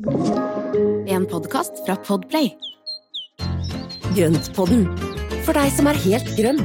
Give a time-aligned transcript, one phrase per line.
[0.00, 2.54] En podkast fra Podplay.
[4.16, 4.86] Grøntpodden,
[5.44, 6.62] for deg som er helt grønn.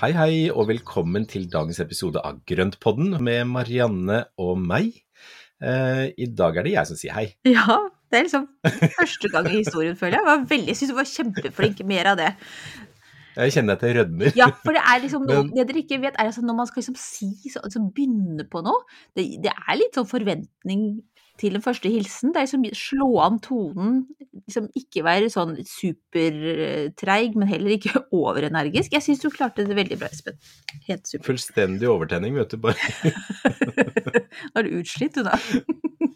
[0.00, 4.94] Hei, hei, og velkommen til dagens episode av Grøntpodden med Marianne og meg.
[5.60, 7.28] Eh, I dag er det jeg som sier hei.
[7.58, 8.48] Ja, det er liksom
[8.96, 10.24] første gang i historien, føler jeg.
[10.24, 11.84] Jeg, var veldig, jeg syns du var kjempeflink.
[11.92, 12.30] Mer av det.
[13.38, 14.32] Jeg kjenner at jeg rødmer.
[14.38, 16.66] Ja, for det er liksom noe Men- Det dere ikke vet, er altså når man
[16.70, 18.82] skal liksom si så, altså begynne på noe
[19.16, 20.88] det, det er litt sånn forventning
[21.38, 22.32] til den første hilsen.
[22.34, 24.00] Det er liksom slå an tonen.
[24.48, 28.90] Liksom ikke være sånn supertreig, men heller ikke overenergisk.
[28.96, 30.34] Jeg syns du klarte det veldig bra, Espen.
[30.88, 31.28] Helt supert.
[31.28, 32.58] Fullstendig overtenning, vet du.
[32.58, 32.74] Bare.
[34.50, 35.38] Nå er du utslitt, du da.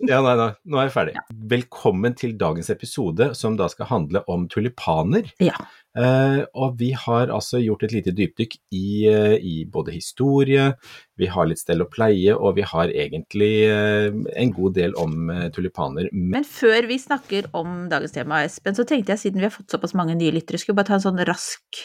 [0.02, 1.14] Ja, nei, nei, nå er jeg ferdig.
[1.54, 5.30] Velkommen til dagens episode, som da skal handle om tulipaner.
[5.42, 5.54] Ja.
[5.92, 10.70] Eh, og vi har altså gjort et lite dypdykk i, uh, i både historie,
[11.20, 14.08] vi har litt stell og pleie, og vi har egentlig uh,
[14.40, 16.08] en god del om tulipaner.
[16.12, 19.72] Men før vi snakker om dagens tema, Espen, så tenkte jeg siden vi har fått
[19.74, 21.82] såpass mange nye lyttere, skulle bare ta en sånn rask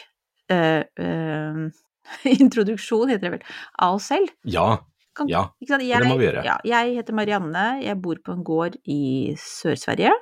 [2.38, 3.42] introduksjon, heter det vel,
[3.84, 4.32] av oss selv.
[4.48, 4.78] ja,
[5.18, 5.42] Kan- ja.
[5.66, 5.82] Sant?
[5.82, 6.44] det må vi gjøre.
[6.46, 10.14] Ja, jeg heter Marianne, jeg bor på en gård i Sør-Sverige.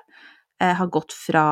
[0.57, 1.45] Jeg har gått fra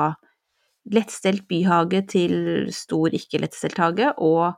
[0.92, 2.34] lettstelt byhage til
[2.74, 4.54] stor ikke-lettstelt hage, og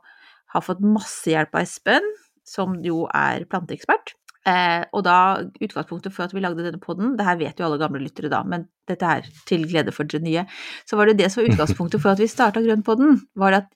[0.53, 2.07] har fått masse hjelp av Espen,
[2.47, 4.15] som jo er planteekspert.
[4.47, 7.79] Eh, og da, utgangspunktet for at vi lagde denne podden, det her vet jo alle
[7.81, 10.45] gamle lyttere da, men dette er til glede for dere nye,
[10.87, 13.67] så var det det som var utgangspunktet for at vi starta Grønnpodden, var at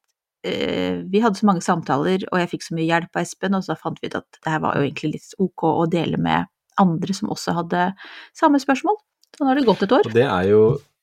[0.48, 3.68] eh, vi hadde så mange samtaler, og jeg fikk så mye hjelp av Espen, og
[3.68, 6.48] så fant vi ut at det her var jo egentlig litt ok å dele med
[6.80, 7.90] andre som også hadde
[8.38, 8.96] samme spørsmål.
[9.36, 10.08] Så nå har det gått et år.
[10.08, 10.62] Og det er jo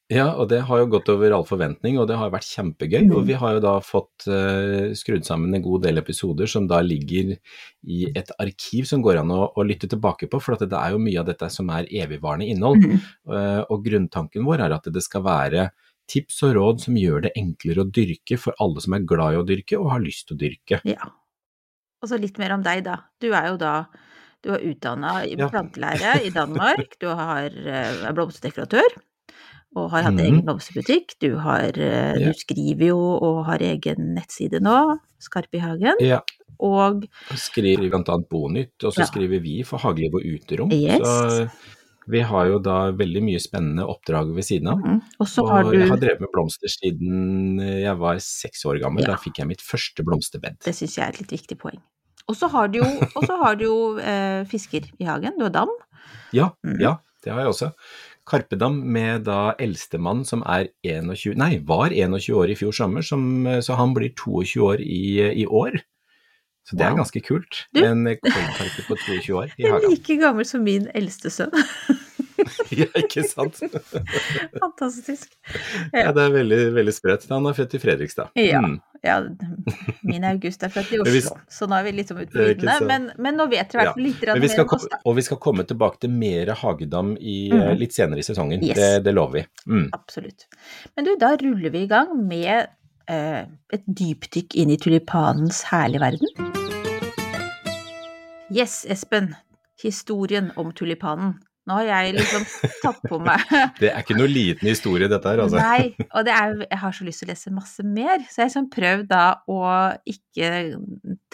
[0.08, 3.10] ja, og det har jo gått over all forventning, og det har vært kjempegøy.
[3.12, 6.78] Og vi har jo da fått uh, skrudd sammen en god del episoder som da
[6.80, 7.34] ligger
[7.84, 10.94] i et arkiv som går an å, å lytte tilbake på, for at det er
[10.94, 12.86] jo mye av dette som er evigvarende innhold.
[12.88, 13.02] Mm.
[13.28, 15.66] Uh, og grunntanken vår er at det skal være
[16.08, 19.40] tips og råd som gjør det enklere å dyrke for alle som er glad i
[19.42, 20.78] å dyrke og har lyst til å dyrke.
[20.88, 21.10] Ja.
[22.00, 23.02] Og så litt mer om deg, da.
[23.20, 23.74] Du er jo da
[24.46, 26.16] du er utdanna i Ja.
[26.16, 28.96] i Danmark, du har, eh, er blomsterdekoratør
[29.76, 30.24] og har hatt mm.
[30.24, 31.16] egen blomsterbutikk.
[31.22, 35.98] Du, har, eh, du skriver jo og har egen nettside nå, Skarp i hagen.
[35.98, 36.22] Yeah.
[36.62, 37.04] Og
[37.38, 39.08] skriver blant annet Bonytt, og så Ja.
[39.10, 40.72] skriver vi for Hageliv og Uterom.
[40.72, 41.02] Yes.
[41.02, 41.50] Så
[42.08, 44.78] vi har jo da veldig mye spennende oppdrag ved siden av.
[44.78, 48.80] mm, og så Og du jeg har drevet med blomster siden jeg var seks år
[48.80, 49.02] gammel.
[49.04, 49.12] Ja.
[49.12, 50.58] Da fikk jeg mitt første blomsterbed.
[50.64, 51.82] Det syns jeg er et litt viktig poeng.
[52.28, 52.88] Og så har du jo,
[53.44, 55.36] har du jo eh, fisker i hagen.
[55.38, 55.68] Du har dam.
[56.32, 56.80] Ja, mm.
[56.80, 57.70] ja, det har jeg også.
[58.28, 63.22] Karpedam med da eldstemann som er 21, nei, var 21 år i fjor sommer, som,
[63.64, 65.00] så han blir 22 år i,
[65.42, 65.78] i år.
[66.68, 67.62] Så det er ganske kult.
[67.72, 69.88] Du- En kålkarpe på 22 år i hagen.
[69.94, 71.54] like gammel som min eldste sønn.
[72.80, 73.58] Ja, ikke sant?
[74.62, 75.32] Fantastisk.
[75.92, 77.26] Ja, det er veldig, veldig spredt.
[77.32, 78.30] Han er født i Fredrikstad.
[78.38, 78.60] Ja.
[78.64, 78.78] Mm.
[79.06, 79.20] Ja,
[80.02, 82.72] min August er født i Oslo, hvis- så nå er vi litt viddene.
[82.80, 82.88] sant.
[82.90, 85.38] Men, men nå vet dere i hvert fall litt mer om oss, og vi skal
[85.44, 87.76] komme tilbake til mer hagedam i, Mhm.
[87.78, 88.64] litt senere i sesongen.
[88.66, 88.76] Yes.
[88.80, 89.44] Det, det lover vi.
[89.70, 89.86] Mm.
[89.94, 90.48] Absolutt.
[90.96, 92.66] Men du, da ruller vi i gang med
[93.08, 96.26] eh, et dypdykk inn i tulipanens herlige verden.
[98.50, 99.34] Yes, Espen.
[99.82, 101.36] Historien om tulipanen.
[101.68, 102.46] Nå har jeg liksom
[102.82, 103.42] tatt på meg
[103.82, 105.60] Det er ikke noe liten historie, dette her, altså.
[105.60, 108.46] Nei, og det er, jeg har så lyst til å lese masse mer, så jeg
[108.46, 109.60] har liksom prøvd da å
[110.08, 110.50] ikke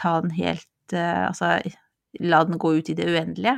[0.01, 1.57] ta den helt eh, Altså
[2.23, 3.57] la den gå ut i det uendelige.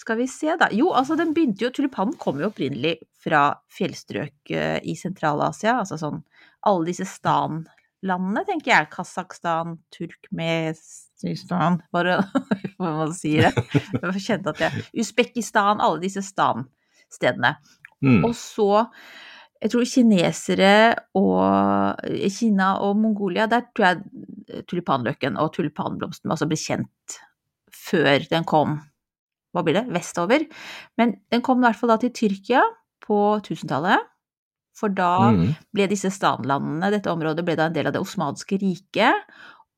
[0.00, 0.70] Skal vi se, da.
[0.74, 6.00] Jo, altså den begynte jo Tulipanen kom jo opprinnelig fra fjellstrøk eh, i Sentral-Asia, altså
[6.00, 6.22] sånn
[6.68, 8.90] alle disse stan-landene, tenker jeg.
[8.94, 12.18] Kasakhstan, Turkmenistan Hva Bare
[12.78, 13.66] hva man sier det?
[14.02, 17.56] Jeg kjente at jeg Usbekistan, alle disse stan-stedene.
[18.02, 18.22] Mm.
[18.26, 18.86] Og så
[19.62, 20.70] jeg tror kinesere
[21.14, 22.00] og
[22.34, 27.20] Kina og Mongolia, der tror jeg tulipanløken og tulipanblomsten altså ble kjent
[27.70, 28.80] før den kom
[29.52, 30.46] hva blir det, vestover.
[30.96, 32.62] Men den kom i hvert fall da til Tyrkia
[33.04, 34.08] på 1000-tallet.
[34.72, 35.50] For da Mm.
[35.76, 39.12] ble disse stanlandene, dette området, ble da en del av det osmanske riket.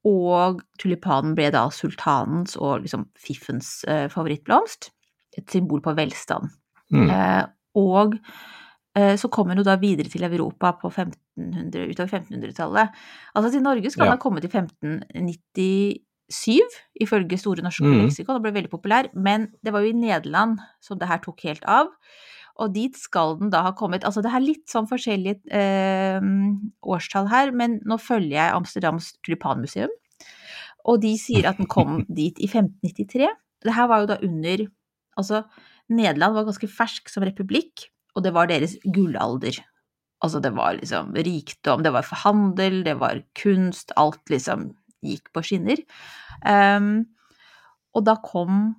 [0.04, 4.90] Og tulipanen ble da sultanens og liksom fiffens eh, favorittblomst.
[5.38, 6.44] Et symbol på velstand.
[6.92, 7.08] Mm.
[7.08, 7.44] Eh,
[7.80, 8.14] og
[8.98, 12.86] eh, så kom hun jo da videre til Europa på 1500, utover 1500-tallet.
[13.34, 14.10] Altså til Norge skal Ja.
[14.12, 16.60] ha kommet i 1597,
[17.00, 18.00] ifølge Store norske mm.
[18.04, 19.04] leksikon, og ble veldig populær.
[19.16, 21.86] Men det var jo i Nederland som det her tok helt av.
[22.62, 26.22] Og dit skal den da ha kommet Altså det er litt sånn forskjellige eh,
[26.86, 29.92] årstall her, men nå følger jeg Amsterdams tulipanmuseum.
[30.84, 33.30] Og de sier at den kom dit i 1593.
[33.64, 34.68] Det her var jo da under
[35.14, 35.44] Altså,
[35.94, 37.84] Nederland var ganske fersk som republikk,
[38.18, 39.60] og det var deres gullalder.
[40.26, 44.72] Altså, det var liksom rikdom, det var forhandel, det var kunst, alt liksom
[45.06, 45.84] gikk på skinner.
[46.42, 47.04] Um,
[47.94, 48.72] og da kom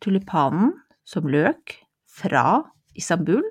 [0.00, 0.72] tulipanen
[1.04, 1.76] som løk
[2.08, 2.62] fra
[2.98, 3.44] Istanbul,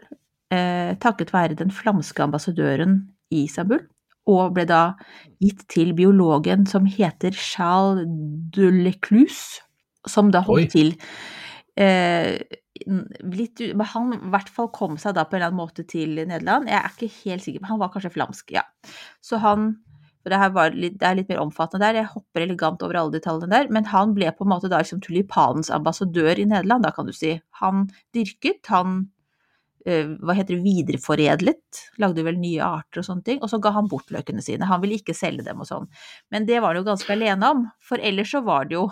[0.51, 3.01] eh, takket være den flamske ambassadøren
[3.31, 3.81] i Istanbul,
[4.29, 4.83] og ble da
[5.41, 8.07] gitt til biologen som heter Charles
[8.53, 9.61] de Lecluse,
[10.07, 10.73] som da holdt Oi.
[10.73, 10.95] til
[11.79, 12.37] eh,
[12.85, 13.61] litt,
[13.93, 16.69] Han i hvert fall kom seg da på en eller annen måte til Nederland.
[16.69, 18.63] Jeg er ikke helt sikker, men han var kanskje flamsk, ja.
[19.21, 19.73] Så han
[20.19, 22.97] for det, her var litt, det er litt mer omfattende der, jeg hopper elegant over
[22.99, 26.83] alle detaljene der, men han ble på en måte da liksom tulipanens ambassadør i Nederland,
[26.83, 27.37] da kan du si.
[27.61, 29.05] Han dyrket, han
[29.85, 33.87] hva heter det, videreforedlet, lagde vel nye arter og sånne ting, og så ga han
[33.91, 34.67] bort løkene sine.
[34.69, 35.87] Han ville ikke selge dem og sånn.
[36.33, 38.89] Men det var han jo ganske alene om, for ellers så var det jo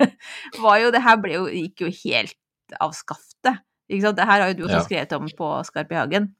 [0.64, 3.64] var jo, det her ble jo, gikk jo helt av skaftet.
[3.90, 4.20] Ikke sant?
[4.20, 6.30] Det her har jo du også skrevet om på Skarp i hagen.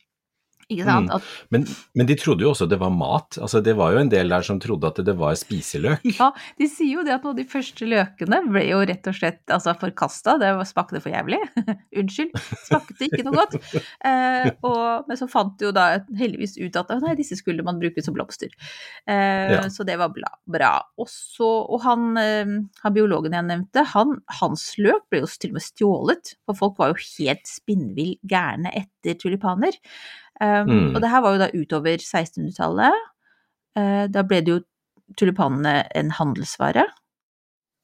[0.71, 1.11] Ikke sant?
[1.11, 1.29] Mm.
[1.55, 1.67] Men,
[1.99, 3.39] men de trodde jo også det var mat.
[3.43, 6.05] Altså, det var jo en del der som trodde at det var spiseløk.
[6.19, 6.31] ja,
[6.61, 9.55] de sier jo det at noen av de første løkene ble jo rett og slett
[9.55, 10.37] altså, forkasta.
[10.41, 11.41] Det smakte for jævlig.
[12.01, 12.35] Unnskyld.
[12.67, 13.59] Smakte ikke noe godt.
[14.07, 15.89] Eh, og, men så fant de jo da
[16.19, 18.53] heldigvis ut at nei, disse skulle man bruke som blomster.
[19.07, 19.63] Eh, Ja.
[19.73, 20.71] Så det var bla, bra.
[21.01, 22.53] Og, så, og han, eh,
[22.85, 26.33] han biologen jeg nevnte, han, hans løk ble jo til og med stjålet.
[26.47, 29.77] For folk var jo helt spinnvill gærne etter tulipaner.
[30.41, 30.95] Um, Mm.
[30.97, 32.93] Og det her var jo da utover 1600-tallet.
[33.77, 34.61] Uh, da ble det jo
[35.21, 36.87] tulipanene en handelsvare.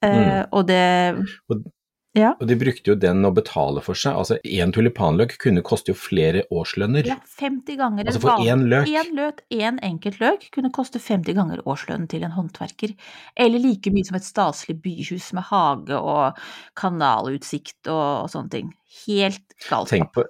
[0.05, 0.47] Uh, Mm.
[0.53, 1.73] Og det Og-
[2.17, 2.31] Ja.
[2.41, 4.14] Og de brukte jo den å betale for seg.
[4.17, 7.05] Altså, én tulipanløk kunne koste jo flere årslønner.
[7.05, 8.87] ja, 50 ganger Altså for én løk.
[8.88, 12.97] Én løk, én enkelt løk, kunne koste 50 ganger årslønnen til en håndverker.
[13.37, 16.38] Eller like mye som et staselig byhus med hage og
[16.75, 18.73] kanalutsikt og, og sånne ting.
[19.06, 19.91] Helt galskap.
[19.93, 20.25] Tenk på,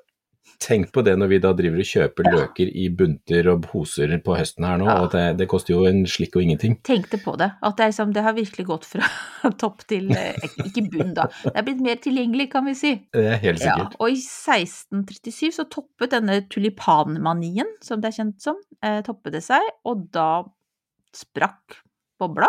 [0.62, 4.37] tenk på det når vi da driver og kjøper løker i bunter og poser på
[4.38, 4.97] høsten her nå, Ja.
[5.05, 6.79] og det, det koster jo en slikk og ingenting.
[6.82, 7.50] tenkte på det.
[7.62, 9.06] At det, liksom, det har virkelig gått fra
[9.62, 11.29] topp til eh, Ikke bunn, da.
[11.44, 12.93] Det er blitt mer tilgjengelig, kan vi si.
[13.12, 13.97] Det er helt Ja, sikkert.
[14.00, 19.43] og i 1637 så toppet denne tulipanmanien, som det er kjent som, eh, toppet det
[19.47, 20.43] seg, og da
[21.17, 21.81] sprakk
[22.20, 22.49] bobla.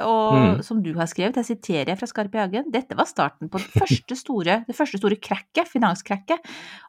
[0.00, 0.62] Og Mm.
[0.62, 3.70] som du har skrevet, jeg siterer fra Skarp i hagen, dette var starten på det
[3.72, 6.38] første store, det første store krakket, finanskrakket,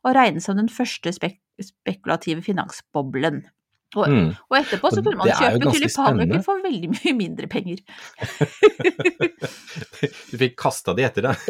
[0.04, 3.44] og regnes som den første spek spekulative finansboblen.
[3.96, 4.36] Og, Mm.
[4.52, 7.78] og etterpå så kunne man kjøpe ganske for veldig mye mindre penger.
[10.32, 11.38] Du fikk kasta de etter deg.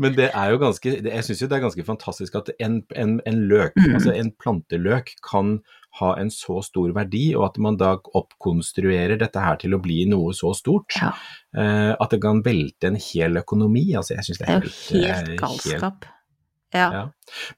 [0.00, 3.18] Men det er jo ganske, jeg syns jo det er ganske fantastisk at en, en,
[3.26, 3.94] en løk, Mm.
[3.98, 5.58] altså en planteløk, kan
[6.00, 10.02] ha en så stor verdi, og at man da oppkonstruerer dette her til å bli
[10.10, 10.98] noe så stort.
[11.00, 11.14] Ja.
[11.56, 13.88] uh, at det kan velte en hel økonomi.
[13.96, 16.04] Altså, jeg syns det Det er helt, jo helt, helt galskap.
[16.04, 16.12] Helt,
[16.74, 16.88] Ja.
[16.92, 17.02] Ja.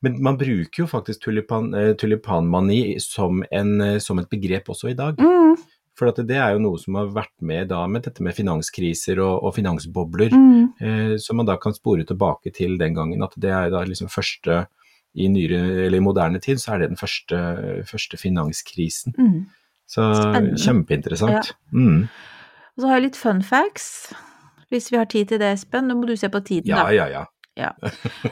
[0.01, 4.91] Men man bruker jo faktisk tulipan, eh, tulipanmani som, en, eh, som et begrep også
[4.93, 5.19] i dag.
[5.19, 5.57] Mm,
[5.99, 9.19] For at det er jo noe som har vært med da med dette med finanskriser
[9.19, 10.61] og, og finansbobler, mm.
[10.79, 13.25] eh, som man da kan spore tilbake til den gangen.
[13.25, 14.69] At det er da liksom første
[15.19, 17.39] i nyere, eller i moderne tid, så er det den første,
[17.89, 19.15] første finanskrisen.
[19.19, 19.47] Mm.
[19.89, 20.61] Så Spennende.
[20.61, 21.55] kjempeinteressant.
[21.73, 22.05] Mm.
[22.77, 24.13] Og så har jeg litt fun facts,
[24.69, 25.89] hvis vi har tid til det, Espen.
[25.89, 26.95] Nå må du se på tiden, Ja, da.
[26.95, 27.25] ja,
[27.59, 27.73] ja.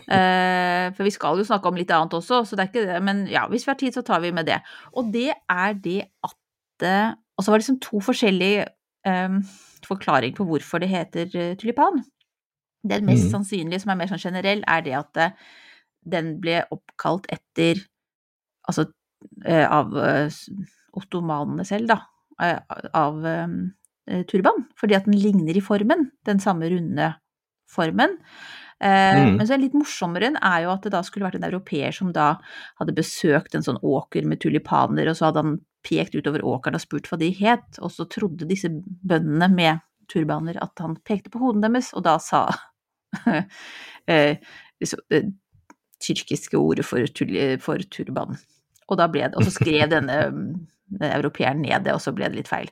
[0.06, 2.98] Eh, for vi skal jo snakke om litt annet også, så det er ikke det.
[3.02, 4.60] Men ja, hvis vi har tid, så tar vi med det.
[4.94, 6.36] Og det er det at
[6.80, 8.66] det Og så var det liksom to forskjellige
[9.08, 9.34] eh,
[9.84, 12.04] forklaringer på hvorfor det heter eh, tulipan.
[12.88, 13.30] Den mest mm.
[13.34, 15.34] sannsynlige, som er mer sånn generell, er det at eh,
[16.06, 17.82] den ble oppkalt etter
[18.66, 18.82] Altså
[19.46, 20.34] eh, av eh,
[20.98, 22.00] ottomanene selv, da.
[22.42, 22.58] eh,
[22.98, 23.20] Av
[24.26, 24.64] turban.
[24.78, 26.08] Fordi at den ligner i formen.
[26.26, 27.12] Den samme runde
[27.70, 28.18] formen.
[28.80, 29.36] Eh, Mm.
[29.38, 32.10] Men så er litt morsommere er jo at det da skulle vært en europeer som
[32.12, 32.34] da
[32.80, 35.54] hadde besøkt en sånn åker med tulipaner, og så hadde han
[35.86, 39.80] pekt utover åkeren og spurt hva de het, og så trodde disse bøndene med
[40.12, 42.42] turbaner at han pekte på hodene deres, og da sa
[44.06, 45.22] det
[46.06, 47.06] tyrkiske ordet for,
[47.62, 48.36] for turban.
[48.88, 50.50] Og, da ble det, og så skrev denne mm,
[51.02, 52.68] europeeren ned det, og så ble det litt feil.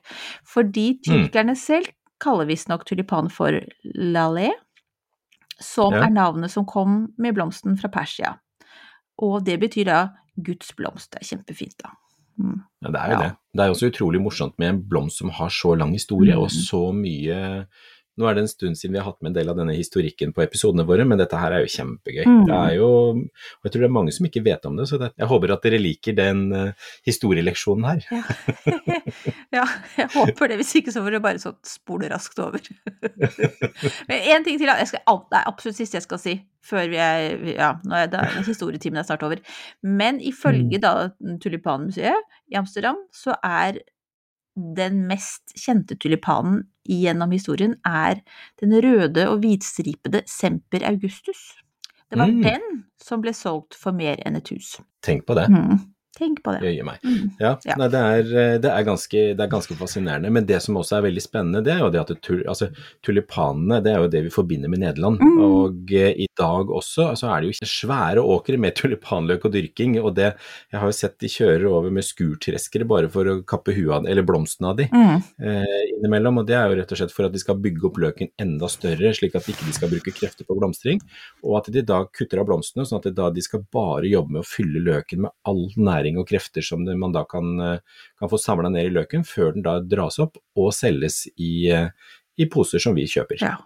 [0.47, 1.89] Fordi tyrkerne selv
[2.23, 3.57] kaller visstnok tulipan for
[3.95, 4.51] lalé,
[5.59, 6.05] som Ja.
[6.05, 8.37] er navnet som kom med blomsten fra Persia.
[9.23, 9.99] Og det betyr da
[10.35, 11.11] Guds blomst.
[11.11, 11.91] Det er kjempefint, da.
[12.39, 12.57] Mm.
[12.83, 13.19] Ja, det er jo Ja.
[13.21, 13.35] det.
[13.55, 16.41] Det er også utrolig morsomt med en blomst som har så lang historie Mm.
[16.41, 17.67] og så mye
[18.15, 20.31] Nå er det en stund siden vi har hatt med en del av denne historikken
[20.35, 22.23] på episodene våre, men dette her er jo kjempegøy.
[22.23, 22.41] Mm.
[22.47, 24.99] Det er jo, og jeg tror det er mange som ikke vet om det, så
[25.01, 28.05] det, jeg håper at dere liker den uh, historieleksjonen her.
[28.15, 28.23] Ja.
[29.59, 29.67] ja,
[29.99, 30.59] jeg håper det.
[30.61, 32.63] Hvis ikke så får det bare sånn spole raskt over.
[34.09, 36.97] Men én ting til, jeg skal, det er absolutt siste jeg skal si før vi
[37.01, 39.41] er Ja, nå er det, historietimen er snart over.
[39.83, 41.11] Men ifølge da
[41.43, 43.83] Tulipanmuseet i Amsterdam, så er
[44.55, 48.21] den mest kjente tulipanen gjennom historien er
[48.61, 51.53] den røde og hvitstripede Semper Augustus.
[52.09, 52.41] Det var Mm.
[52.43, 54.77] den som ble solgt for mer enn et hus.
[55.01, 55.49] Tenk på det.
[55.49, 55.79] Mm.
[56.15, 56.61] Tenk på det.
[56.63, 56.99] Jøye meg.
[57.03, 57.31] Mm.
[57.41, 57.75] Ja, Ja.
[57.79, 60.31] Nei, det, er, det, er ganske, det er ganske fascinerende.
[60.31, 62.69] Men det som også er veldig spennende, det er jo det at det, altså,
[63.05, 65.19] tulipanene det er jo det vi forbinder med Nederland.
[65.21, 65.39] Mm.
[65.45, 69.97] Og eh, i dag også så er det jo svære åkre med tulipanløk og dyrking.
[70.01, 70.31] Og det,
[70.71, 74.25] jeg har jo sett de kjører over med skurtreskere bare for å kappe huet eller
[74.27, 75.17] blomstene av de Mm.
[75.41, 76.39] eh, innimellom.
[76.41, 78.69] Og det er jo rett og slett for at de skal bygge opp løken enda
[78.71, 81.01] større, slik at de ikke skal bruke krefter på blomstring.
[81.43, 84.35] Og at de da kutter av blomstene, sånn at de da de skal bare jobbe
[84.37, 88.31] med å fylle løken med all næring og krefter som man da kan, eh, kan
[88.31, 91.89] få samla ned i løken, før den da dras opp og selges i, eh,
[92.37, 93.41] i poser som vi kjøper.
[93.41, 93.57] Ja.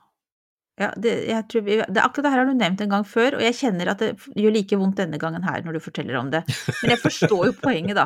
[0.79, 1.11] Ja, det,
[1.59, 3.99] vi, det, akkurat det her har du nevnt en gang før, og jeg kjenner at
[3.99, 6.39] det gjør like vondt denne gangen her når du forteller om det.
[6.79, 8.05] Men jeg forstår jo poenget, da.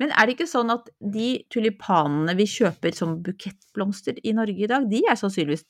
[0.00, 4.70] Men er det ikke sånn at de tulipanene vi kjøper som bukettblomster i Norge i
[4.70, 5.66] dag, de er sannsynligvis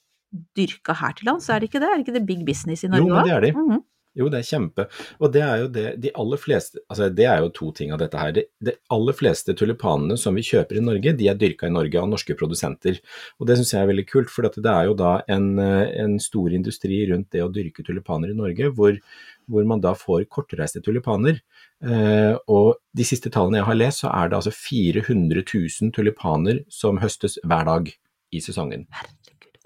[0.54, 1.90] dyrka her til lands, er det ikke det?
[1.90, 3.52] Er det ikke det big business i Norge Jo, men det er de.
[3.56, 3.82] Mhm.
[4.18, 4.86] Jo, det er kjempe.
[5.22, 8.00] Og det er jo det de aller fleste Altså, det er jo to ting av
[8.02, 8.32] dette her.
[8.34, 12.00] De, de aller fleste tulipanene som vi kjøper i Norge, de er dyrka i Norge
[12.00, 12.98] av norske produsenter.
[13.38, 16.18] Og det syns jeg er veldig kult, for det er jo da en, eh, en
[16.22, 18.98] stor industri rundt det å dyrke tulipaner i Norge, hvor,
[19.46, 21.40] hvor man da får kortreiste tulipaner.
[21.84, 26.64] Eh, og de siste tallene jeg har lest, så er det altså 400 000 tulipaner
[26.72, 27.92] som høstes hver dag
[28.34, 28.88] i sesongen.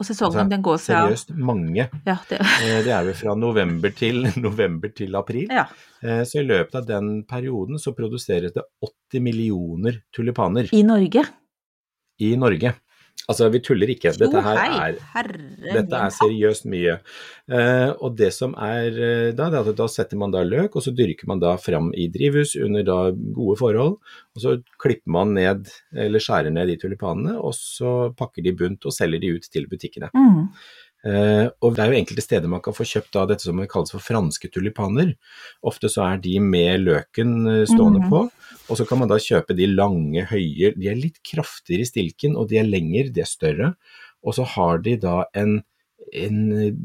[0.02, 1.84] Og sesongen Altså, den går fra Seriøst mange.
[2.08, 5.46] Ja, det, Eh, Det er vel fra november til, november til april.
[5.54, 5.66] ja.
[6.02, 11.22] Eh, Så i løpet av den perioden så produseres det 80 millioner tulipaner I Norge.
[12.18, 12.74] i Norge.
[13.32, 14.12] Altså, vi tuller ikke.
[14.20, 14.98] Dette her er,
[15.64, 16.98] dette er seriøst mye.
[17.52, 20.76] Eh, og det som er eh, da, det er at da setter man da løk,
[20.76, 23.98] og så dyrker man da fram i drivhus under da gode forhold.
[24.36, 25.72] Og så klipper man ned,
[26.06, 29.68] eller skjærer ned de tulipanene, og så pakker de bunt og selger de ut til
[29.70, 30.12] butikkene.
[30.16, 30.46] Mm.
[31.04, 33.90] Eh, og det er jo enkelte steder man kan få kjøpt da dette som kalles
[33.90, 35.16] for franske tulipaner.
[35.66, 38.10] Ofte så er de med løken eh, stående Mhm.
[38.10, 38.20] på,
[38.70, 42.36] og så kan man da kjøpe de lange, høye, de er litt kraftigere i stilken,
[42.36, 43.74] og de er lengre, de er større.
[44.22, 45.64] Og så har de da en,
[46.12, 46.38] en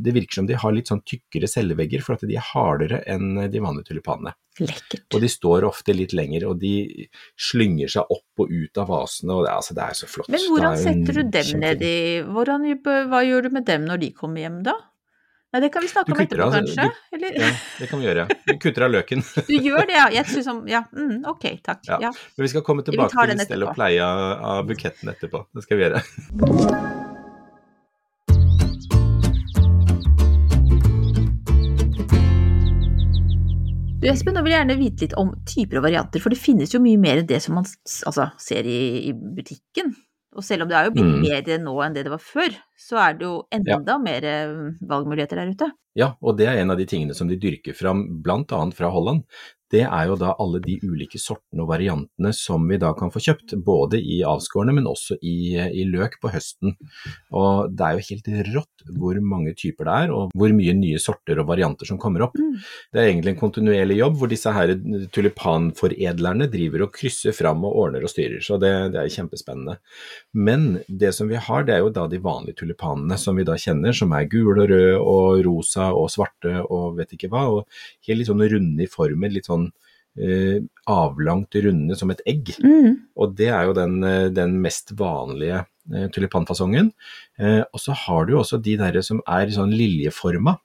[0.04, 3.36] Det virker som de har litt sånn tykkere cellevegger, for at de er hardere enn
[3.52, 4.34] de vanlige tulipanene.
[4.60, 5.06] Lekkert.
[5.14, 7.08] Og de står ofte litt lenger, og de
[7.38, 10.30] slynger seg opp og ut av vasene, og det, altså, det er så flott.
[10.34, 12.68] Men hvordan er setter du dem ned i hvordan,
[13.12, 14.74] Hva gjør du med dem når de kommer hjem, da?
[15.54, 16.84] Nei, det kan vi snakke om etterpå, av- kanskje?
[16.90, 17.38] du- Eller?
[17.40, 18.26] Ja, det kan vi gjøre.
[18.48, 19.24] Du kutter av løken.
[19.48, 20.08] Du gjør det, ja.
[20.12, 21.86] Jeg synes som, ja, mm, ok, takk.
[21.88, 22.00] Ja.
[22.02, 22.12] Ja.
[22.36, 25.46] Men vi skal komme tilbake til stell og pleie av buketten etterpå.
[25.56, 27.06] Det skal vi gjøre.
[34.08, 36.72] Du Espen, nå vil jeg gjerne vite litt om typer og varianter, for det finnes
[36.72, 37.66] jo mye mer enn det som man
[38.08, 39.90] altså, ser i, i butikken.
[40.32, 41.26] Og selv om det er jo blitt Mm.
[41.26, 44.56] mer nå enn det det var før, så er det jo enda mer eh,
[44.86, 45.72] valgmuligheter der ute.
[45.98, 48.60] Ja, og det er en av de tingene som de dyrker fram, bl.a.
[48.78, 49.26] fra Holland.
[49.68, 53.20] Det er jo da alle de ulike sortene og variantene som vi da kan få
[53.24, 56.78] kjøpt, både i avskårne, men også i, i løk på høsten.
[57.36, 61.02] Og det er jo helt rått hvor mange typer det er, og hvor mye nye
[61.04, 62.38] sorter og varianter som kommer opp.
[62.40, 62.56] Mm.
[62.94, 64.72] Det er egentlig en kontinuerlig jobb hvor disse her
[65.18, 69.80] tulipanforedlerne driver og krysser fram og ordner og styrer, så det, det er kjempespennende.
[70.32, 72.67] Men det som vi har, det er jo da de vanlige tulipanene
[73.18, 77.14] som vi da kjenner, som er gule og røde og rosa og svarte og vet
[77.14, 77.68] ikke hva, og
[78.08, 79.70] helt litt sånn runde i formen, litt sånn
[80.18, 80.60] eh,
[80.90, 82.54] avlangt runde som et egg.
[82.64, 83.10] Mm.
[83.18, 86.92] Og det er jo den, eh, den mest vanlige eh, tulipanfasongen.
[87.40, 90.58] Eh, og så har du jo også de der som er sånn liljeforma.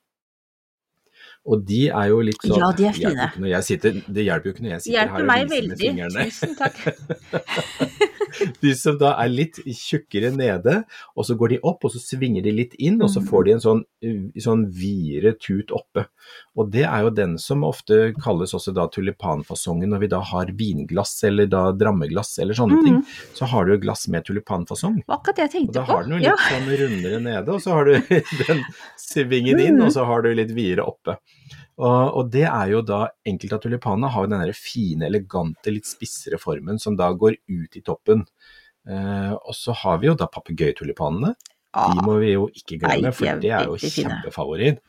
[1.45, 3.23] Og de er jo litt sånn Ja, de er det hjelper fine.
[3.23, 5.69] jo ikke når jeg sitter, Det hjelper jo ikke når jeg sitter her og viser
[5.69, 6.27] med fingrene.
[6.31, 6.77] Tusen takk.
[8.63, 10.79] De som da er litt tjukkere nede,
[11.19, 13.53] og så går de opp, og så svinger de litt inn, og så får de
[13.53, 16.07] en sånn, uh, sånn videre tut oppe.
[16.57, 20.47] Og det er jo den som ofte kalles også da tulipanfasongen når vi da har
[20.59, 22.85] vinglass eller da drammeglass eller sånne Mhm.
[22.87, 23.03] ting.
[23.37, 25.03] Så har du jo glass med tulipanfasong.
[25.09, 25.81] Akkurat det jeg tenkte på.
[25.83, 26.31] Og da har den jo Ja.
[26.33, 27.93] litt sånn rundere nede, og så har du
[28.49, 28.65] den
[28.97, 31.19] svingen inn, og så har du litt videre oppe.
[31.79, 36.39] Og, og det er jo da Enkelte av tulipanene har den fine, elegante, litt spissere
[36.39, 38.27] formen som da går ut i toppen.
[38.89, 41.35] Eh, og så har vi jo da papegøyetulipanene.
[41.73, 44.83] De må vi jo ikke glemme, for de det er jo kjempefavoritt.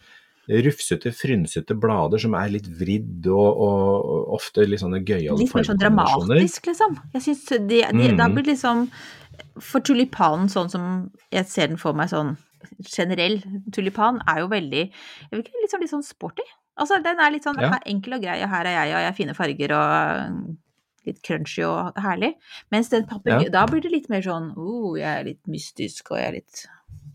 [0.43, 5.53] Rufsete, frynsete blader som er litt vridd og, og, og ofte litt sånne gøyale Litt
[5.55, 6.97] mer sånn dramatisk, liksom.
[7.13, 8.33] Jeg synes de, de, Da Mhm.
[8.35, 8.81] blir liksom
[9.63, 10.89] For tulipanen sånn som
[11.31, 12.35] jeg ser den for meg sånn
[12.85, 13.39] generell
[13.71, 14.83] tulipan, er jo veldig
[15.33, 16.43] ikke, liksom litt sånn sporty.
[16.79, 17.77] Altså, den er litt sånn Ja.
[17.85, 20.57] enkel og grei, og her er jeg, og jeg har fine farger og
[21.05, 22.33] litt crunchy og herlig.
[22.71, 23.49] Mens den papegøye, Ja.
[23.49, 26.65] da blir det litt mer sånn oh, jeg er litt mystisk, og jeg er litt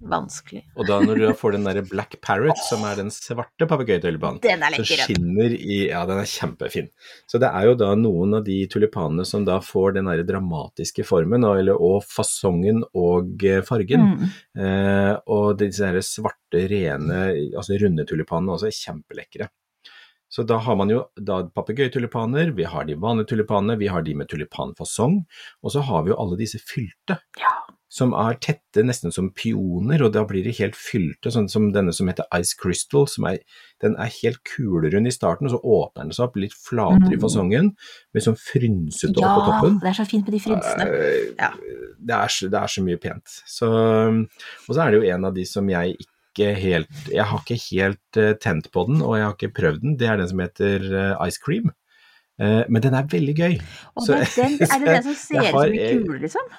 [0.01, 0.63] vanskelig.
[0.79, 4.65] Og da når du får den derre black parrot, som er den svarte papegøyetulipanen, Den
[4.79, 6.91] så skinner i Ja, den er kjempefin.
[7.31, 11.07] Så det er jo da noen av de tulipanene som da får den derre dramatiske
[11.09, 14.11] formen, og, eller, og fasongen og eh, fargen.
[14.15, 14.35] Mm.
[14.65, 17.23] Eh, og disse her svarte, rene,
[17.59, 19.51] altså runde tulipanene også er kjempelekre.
[20.29, 24.15] Så da har man jo da papegøyetulipaner, vi har de vanlige tulipanene, vi har de
[24.15, 25.23] med tulipanfasong,
[25.65, 27.17] og så har vi jo alle disse fylte.
[27.41, 27.55] Ja.
[27.91, 31.95] Som er tette, nesten som pioner, og da blir de helt fylte, sånn som denne
[31.97, 33.39] som heter Ice Crystal, som er,
[33.81, 37.17] den er helt kulerund i starten, og så åpner den seg opp litt flatere i
[37.17, 37.23] Mm.
[37.23, 37.71] fasongen,
[38.13, 39.79] med sånn frynsete Ja, på toppen.
[39.81, 40.85] Ja, det er så fint med de frynsene.
[40.85, 41.51] Eh, Ja.
[41.97, 43.25] det, er, det er så mye pent.
[43.47, 43.67] Så,
[44.69, 47.59] og så er det jo en av de som jeg ikke helt Jeg har ikke
[47.73, 49.97] helt eh, tent på den, og jeg har ikke prøvd den.
[49.97, 51.73] Det er den som heter eh, Ice Cream.
[52.39, 53.55] Men den er veldig gøy.
[53.97, 56.53] Og Så- den, er det den som ser ut som en kule, liksom?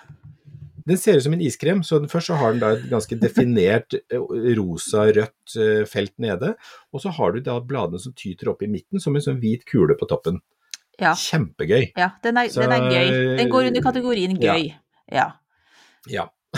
[0.87, 1.81] Den ser ut som en iskrem.
[1.83, 4.21] så Først så har den da et ganske definert eh,
[4.59, 6.53] rosa-rødt eh, felt nede,
[6.93, 9.65] og så har du da bladene som tyter opp i midten som en sånn hvit
[9.69, 10.39] kule på toppen.
[10.99, 11.13] Ja.
[11.15, 11.93] Kjempegøy.
[11.97, 13.37] Ja, den er, Så- den er gøy.
[13.39, 14.73] Den går under kategorien gøy.
[15.11, 15.31] Ja.
[16.09, 16.27] Ja.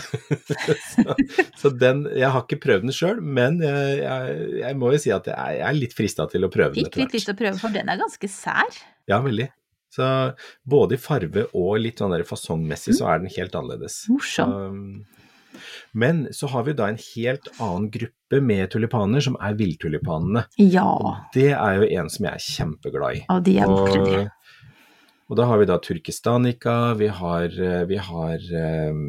[0.95, 1.15] så,
[1.59, 5.11] så den Jeg har ikke prøvd den sjøl, men jeg, jeg, jeg må jo si
[5.11, 7.35] at jeg er, jeg er litt frista til å prøve den Fikk litt lyst til
[7.35, 8.77] å prøve, for den er ganske sær.
[9.11, 9.49] Ja, veldig.
[9.91, 10.05] Så
[10.63, 14.05] både i farve og litt sånn der fasongmessig så er den helt annerledes.
[14.11, 14.53] Morsom.
[14.55, 15.21] Um,
[15.91, 20.45] men så har vi da en helt annen gruppe med tulipaner, som er villtulipanene.
[20.63, 20.87] Ja.
[20.95, 23.23] Og det er jo en som jeg er kjempeglad i.
[23.33, 24.21] Og de er vakre, de.
[25.31, 28.47] Og, da har vi da turkistanika, vi har, eh, vi har
[28.91, 29.03] um,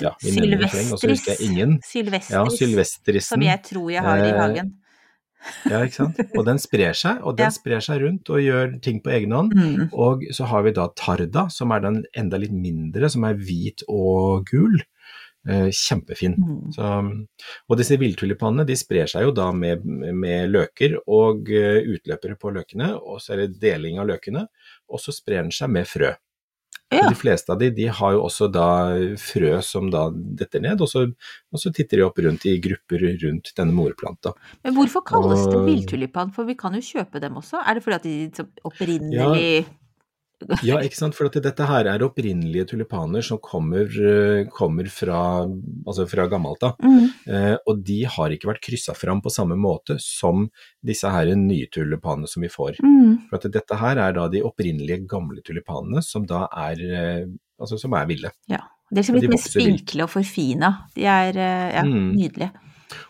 [0.00, 1.74] ja, vi fleng, jeg ingen.
[1.84, 2.32] Sylvestris.
[2.32, 3.28] Ja, sylvestrisen.
[3.34, 4.72] Som jeg tror jeg har i Eh, hagen.
[5.70, 6.20] Ja, ikke sant.
[6.36, 7.54] Og den sprer seg, og den Ja.
[7.54, 9.54] sprer seg rundt og gjør ting på egen hånd.
[9.54, 9.88] Mm.
[9.92, 13.82] Og så har vi da tarda, som er den enda litt mindre, som er hvit
[13.88, 14.78] og gul.
[15.46, 16.34] Eh, kjempefin.
[16.34, 16.72] Mm.
[16.74, 16.86] Så,
[17.70, 22.50] og disse villtulipanene de sprer seg jo da med, med løker og eh, utløpere på
[22.50, 24.42] løkene, og så er det deling av løkene,
[24.90, 26.10] og så sprer den seg med frø.
[26.94, 27.08] Ja.
[27.10, 28.66] De fleste av de, de har jo også da
[29.18, 31.02] frø som da detter ned, og så,
[31.50, 34.32] og så titter de opp rundt i grupper rundt denne morplanta.
[34.62, 36.30] Men hvorfor kalles det Og- villtulipan?
[36.32, 37.58] For vi kan jo kjøpe dem også.
[37.66, 38.06] Er det fordi at
[38.38, 39.64] de opprinnelig Ja,
[40.44, 45.46] ikke sant, for dette her er opprinnelige tulipaner som kommer, eh, kommer fra,
[45.86, 46.76] altså fra gammelt av.
[46.82, 47.06] Mm.
[47.26, 50.46] Eh, og de har ikke vært kryssa fram på samme måte som
[50.84, 52.80] disse her nye tulipanene som vi får.
[52.84, 53.28] Mm.
[53.30, 57.26] For dette her er da de opprinnelige gamle tulipanene som da er, eh,
[57.60, 58.30] altså som er ville.
[58.48, 58.60] Ja.
[58.90, 60.68] De er liksom litt mer spinkle og forfina.
[60.94, 62.12] De er eh, ja, Mm.
[62.14, 62.52] nydelige.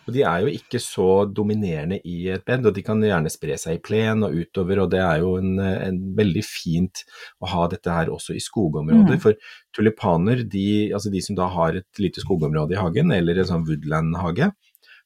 [0.06, 3.58] Og de er jo ikke så dominerende i et bed, og de kan gjerne spre
[3.60, 7.02] seg i plen og utover, og det er jo en, en veldig fint
[7.42, 9.18] å ha dette her også i skogområder.
[9.18, 9.22] Mm.
[9.22, 9.36] For
[9.76, 13.66] tulipaner, de, altså de som da har et lite skogområde i hagen, eller en sånn
[13.68, 14.50] woodland-hage,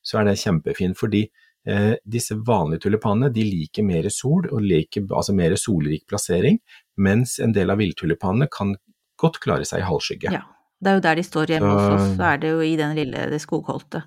[0.07, 1.25] så er det kjempefint, fordi
[1.69, 6.61] eh, disse vanlige tulipanene de liker mer sol, og liker altså mer solrik plassering,
[7.01, 8.77] mens en del av villtulipanene kan
[9.21, 10.33] godt klare seg i halvskygge.
[10.39, 10.47] Ja.
[10.81, 12.77] Det er jo der de står hjemme hos Så- oss, så er det jo i
[12.77, 14.07] den lille det skogholtet.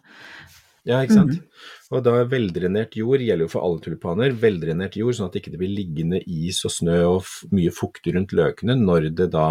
[0.84, 1.38] Ja, ikke sant.
[1.38, 1.68] Mhm.
[1.96, 4.34] Og da veldrenert jord gjelder jo for alle tulipaner.
[4.36, 8.36] Veldrenert jord, sånn at det ikke blir liggende is og snø og mye fukt rundt
[8.36, 9.48] løkene når det da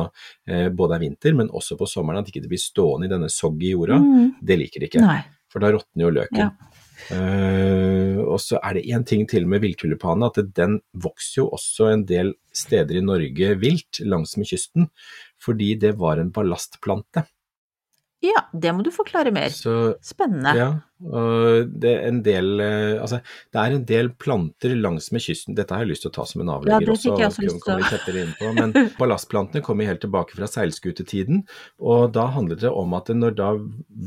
[0.47, 3.33] eh, både er vinter, men også på sommeren, at ikke det blir stående i denne
[3.33, 3.97] soggy jorda.
[4.03, 4.35] Mm.
[4.45, 5.23] Det liker de ikke, Nei.
[5.49, 6.45] for da råtner jo løken.
[6.45, 6.73] Ja.
[7.11, 11.89] Uh, og så er det én ting til med villtulipanene, at den vokser jo også
[11.91, 14.87] en del steder i Norge vilt langsmed kysten,
[15.43, 17.25] fordi det var en ballastplante.
[18.23, 19.51] Ja, det må du forklare mer.
[19.51, 20.53] Så Spennende.
[20.55, 20.69] Ja,
[21.03, 23.19] og det er en del eh, Altså,
[23.51, 25.57] det er en del planter langsmed kysten.
[25.59, 28.07] Dette har jeg lyst til å ta som en avlegger ja, også, jeg også lyst
[28.07, 28.55] til.
[28.61, 31.43] Men ballastplantene kommer helt tilbake fra seilskutetiden,
[31.83, 33.53] og da handler det om at når da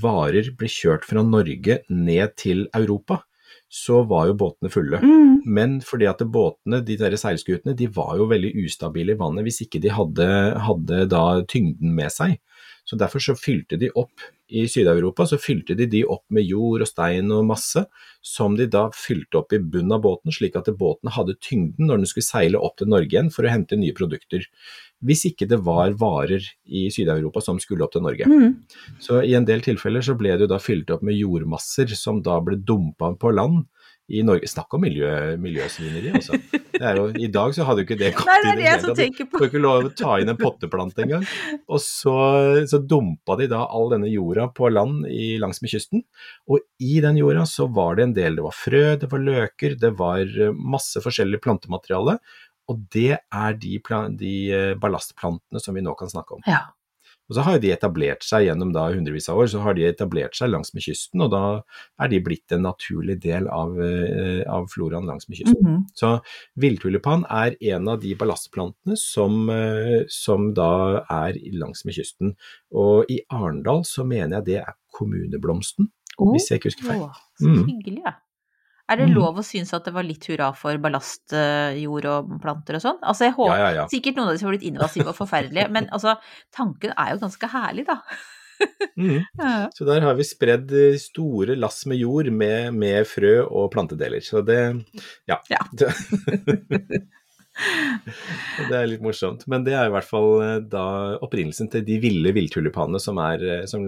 [0.05, 3.25] varer blir kjørt fra Norge ned til Europa,
[3.71, 5.01] så var jo båtene fulle.
[5.03, 5.41] Mm.
[5.45, 9.63] Men fordi at båtene, de der seilskutene, de var jo veldig ustabile i vannet hvis
[9.65, 10.27] ikke de hadde,
[10.63, 12.37] hadde da tyngden med seg.
[12.85, 16.83] Så derfor så fylte de opp i Syd-Europa, så fylte de de opp med jord
[16.85, 17.81] og stein og masse,
[18.21, 22.03] som de da fylte opp i bunnen av båten, slik at båten hadde tyngden når
[22.03, 24.45] den skulle seile opp til Norge igjen for å hente nye produkter.
[25.05, 28.25] hvis ikke det var varer i Syd-Europa som skulle opp til Norge.
[28.25, 28.55] Mm.
[28.99, 32.23] Så i en del tilfeller så ble det jo da fylt opp med jordmasser som
[32.25, 33.65] da ble dumpa på land
[34.07, 34.47] i Norge.
[34.49, 35.09] Snakk om miljø,
[35.41, 36.37] miljøsvineri, altså.
[36.75, 38.65] Det er jo, I dag så hadde jo ikke det gått Nei, det er det
[38.67, 38.91] jeg som.
[38.93, 39.39] Du tenker på.
[39.41, 41.25] Får ikke lov å ta inn en potteplante engang.
[41.65, 42.15] Og så,
[42.69, 46.05] så dumpa de da all denne jorda på land i, langsmed kysten.
[46.51, 49.77] Og i den jorda så var det en del, det var frø, det var løker,
[49.81, 52.19] det var eh, masse forskjellig plantemateriale.
[52.69, 53.77] Og det er de,
[54.21, 56.45] de eh, ballastplantene som vi nå kan snakke om.
[56.49, 56.67] Ja.
[57.29, 60.35] Og så har de etablert seg gjennom da hundrevis av år, så har de etablert
[60.37, 61.41] seg langsmed kysten, og da
[62.03, 65.61] er de blitt en naturlig del av, eh, av floraen langsmed kysten.
[65.63, 65.83] Mhm.
[65.97, 66.21] Så
[66.61, 72.35] villtulipan er en av de ballastplantene som, eh, som da er langsmed kysten.
[72.71, 77.01] Og i Arendal så mener jeg det er kommuneblomsten, hvis jeg ikke husker feil.
[77.01, 77.11] Å,
[77.41, 77.65] så Mm.
[77.67, 78.13] hyggelig, ja.
[78.85, 79.15] Er det Mm.
[79.17, 82.99] lov å synes at det var litt hurra for ballastjord og planter og sånn?
[83.01, 83.87] Altså, jeg håper Ja, ja, ja.
[83.89, 86.17] Sikkert noen av disse har blitt invasive og forferdelige, men altså,
[86.53, 88.01] tanken er jo ganske herlig, da.
[88.97, 89.25] mm.
[89.73, 94.21] Så der har vi spredd eh, store lass med jord med, med frø og plantedeler.
[94.23, 94.61] Så det
[95.27, 95.41] ja.
[95.49, 95.65] Ja.
[97.55, 99.45] Det, er litt morsomt.
[99.47, 103.43] Men det er i hvert fall eh, da opprinnelsen til de ville villtulipanene som, er,
[103.47, 103.85] eh, som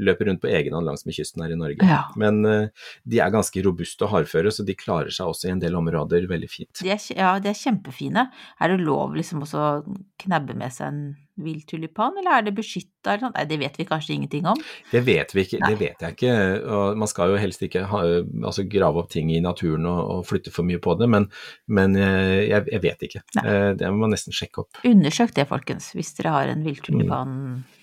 [0.00, 1.84] løper rundt på egen hånd langs med kysten her i Norge.
[1.84, 2.04] Ja.
[2.20, 2.68] Men eh,
[3.04, 6.28] de er ganske robuste og hardføre, så de klarer seg også i en del områder
[6.30, 6.70] veldig fint.
[6.80, 8.28] De er, ja, de er kjempefine.
[8.60, 11.02] Er det lov liksom også å knabbe med seg en
[11.42, 13.32] villtulipan, eller er det beskytta eller noe?
[13.36, 14.60] Nei, det vet vi kanskje ingenting om.
[14.92, 15.70] Det vet vi ikke, Nei.
[15.72, 16.34] det vet jeg ikke.
[16.76, 18.02] Og man skal jo helst ikke ha,
[18.44, 21.28] altså grave opp ting i naturen og, og flytte for mye på det, men,
[21.72, 23.24] men eh, jeg, jeg vet ikke.
[23.40, 23.46] Nei.
[23.48, 24.82] Eh, Det må man nesten sjekke opp.
[24.86, 26.64] Undersøk det, folkens, hvis dere har en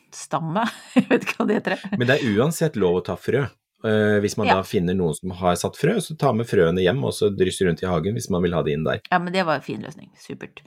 [0.10, 0.63] villtulipanstamme.
[0.95, 1.98] Jeg vet ikke hva det heter.
[1.98, 3.48] Men det er uansett lov å ta frø.
[3.80, 4.56] Eh, hvis man Ja.
[4.56, 7.63] da finner noen som har satt frø, så ta med frøene hjem og så drysse
[7.63, 9.00] rundt i hagen hvis man vil ha det inn der.
[9.10, 10.10] Ja, men det var en fin løsning.
[10.19, 10.60] Supert.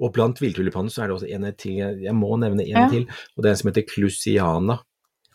[0.00, 2.88] Og blant villtulipaner så er det også en til, jeg må nevne en Ja.
[2.88, 3.04] til,
[3.36, 4.80] og det er en som heter clusiana.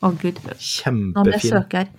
[0.01, 1.89] Å gud, nå må jeg Kjempefin.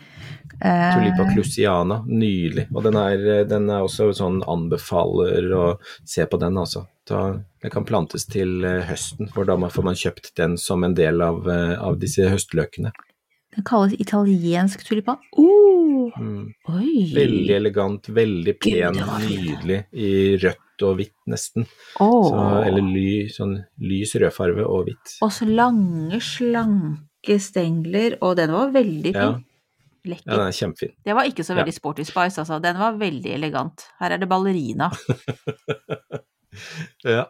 [0.60, 2.66] Eh, Tulipa clusiana, nydelig.
[2.74, 5.66] Og den er, den er også sånn anbefaler å
[6.04, 6.86] se på den, altså.
[7.10, 11.22] Den kan plantes til eh, høsten, for da får man kjøpt den som en del
[11.24, 12.92] av, eh, av disse høstløkene.
[13.56, 15.18] Den kalles italiensk tulipan.
[15.36, 16.48] Oh, Mm.
[16.68, 17.12] oi!
[17.14, 20.08] Veldig elegant, veldig pen, nydelig i
[20.42, 21.66] rødt og hvitt nesten.
[22.02, 22.24] Oh.
[22.26, 25.12] Så, eller ly, sånn lys rødfarve og hvitt.
[25.22, 29.20] Og så lange, slanke stengler, og den var veldig fin.
[29.20, 29.38] ja,
[30.08, 30.30] Lekker.
[30.30, 30.92] den er kjempefin.
[31.04, 32.56] Det var ikke så veldig sporty spice, altså.
[32.62, 33.84] Den var veldig elegant.
[34.00, 34.88] Her er det ballerina.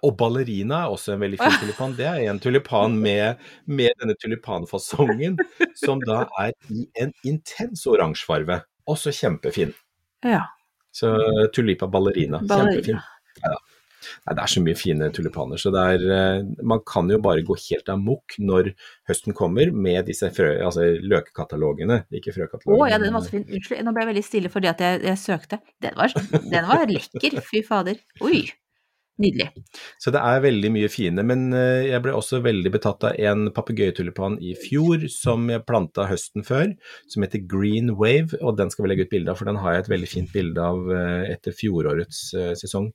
[0.07, 1.97] Og ballerina er også en veldig fin tulipan.
[1.99, 5.39] Det er en tulipan med, med denne tulipanfasongen,
[5.77, 8.61] som da er i en intens oransjefarve.
[8.91, 9.75] Også kjempefin.
[10.27, 10.45] Ja.
[10.95, 11.13] Så
[11.55, 12.73] tulipa ballerina, Ballerina.
[12.73, 12.99] kjempefin.
[13.45, 13.59] Neida.
[14.27, 17.57] Nei, det er så mye fine tulipaner, så er, eh, man kan jo bare gå
[17.67, 18.73] helt amok når
[19.11, 23.45] høsten kommer med disse frø, altså løkekatalogene, ikke Å oh, ja, den var så fin.
[23.45, 25.61] Unnskyld, nå ble jeg veldig stille fordi at jeg, jeg søkte.
[25.83, 28.01] Den var, den var lekker, fy fader.
[28.25, 28.45] Oi.
[29.21, 29.51] Nydelig.
[30.01, 33.51] Så det er veldig mye fine, men eh, jeg ble også veldig betatt av en
[33.57, 36.73] papegøyetulipan i fjor som jeg planta høsten før,
[37.11, 39.77] som heter Green Wave, og den skal vi legge ut bilde av, for den har
[39.77, 42.89] jeg et veldig fint bilde av eh, etter fjorårets eh, sesong.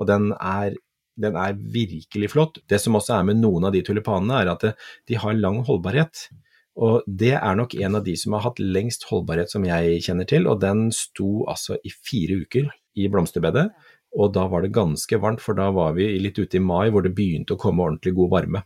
[0.00, 0.74] Og den er,
[1.20, 2.58] den er virkelig flott.
[2.66, 4.66] Det som også er med noen av de tulipanene, er at
[5.06, 6.26] de har lang holdbarhet.
[6.78, 10.26] Og det er nok en av de som har hatt lengst holdbarhet som jeg kjenner
[10.30, 13.68] til, og den sto altså i fire uker i blomsterbedet.
[14.18, 17.04] Og da var det ganske varmt, for da var vi litt ute i mai hvor
[17.06, 18.64] det begynte å komme ordentlig god varme.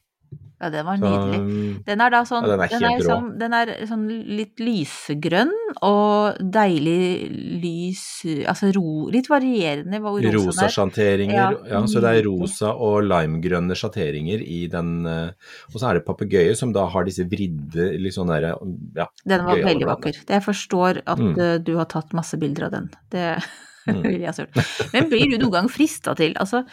[0.63, 1.39] Ja, den var nydelig.
[1.85, 4.05] Den er da sånn, Ja, den er den er sånn, den er sånn
[4.39, 5.51] litt lysegrønn
[5.83, 7.33] og deilig
[7.65, 8.03] lys
[8.47, 10.75] Altså ro, litt varierende hvor rosa rosa den er.
[10.77, 15.05] sjatteringer, Ja, ja, så det er rosa og limegrønne sjatteringer i den.
[15.05, 15.33] eh,
[15.75, 18.55] Og så er det papegøye som da har disse vridde, litt sånn derre,
[18.95, 19.09] ja.
[19.27, 20.23] Den var veldig vakker.
[20.29, 21.39] Jeg forstår at Mm.
[21.41, 22.91] eh, du har tatt masse bilder av den.
[23.11, 23.43] Det
[23.87, 24.03] Mm.
[24.13, 24.49] ville jeg.
[24.93, 26.65] Men blir du noen gang frista til Altså,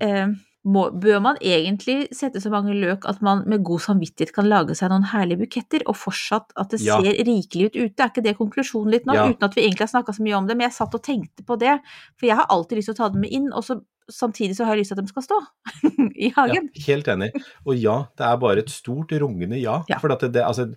[0.00, 0.26] eh,
[0.62, 4.76] må, bør man egentlig sette så mange løk at man med god samvittighet kan lage
[4.78, 7.00] seg noen herlige buketter, og fortsatt at det Ja.
[7.02, 7.98] ser rikelig ut ute?
[8.04, 9.16] Er ikke det konklusjonen litt nå?
[9.16, 9.26] Ja.
[9.26, 11.42] Uten at vi egentlig har snakka så mye om det, men jeg satt og tenkte
[11.44, 11.80] på det.
[12.16, 14.66] For jeg har alltid lyst til å ta det med inn, og så samtidig så
[14.66, 15.38] har jeg lyst til at de skal stå
[16.26, 16.68] i hagen.
[16.72, 17.28] Ja, helt enig.
[17.66, 19.80] Og ja, det er bare et stort rungende ja.
[19.90, 19.98] Ja.
[20.02, 20.68] For at det, altså,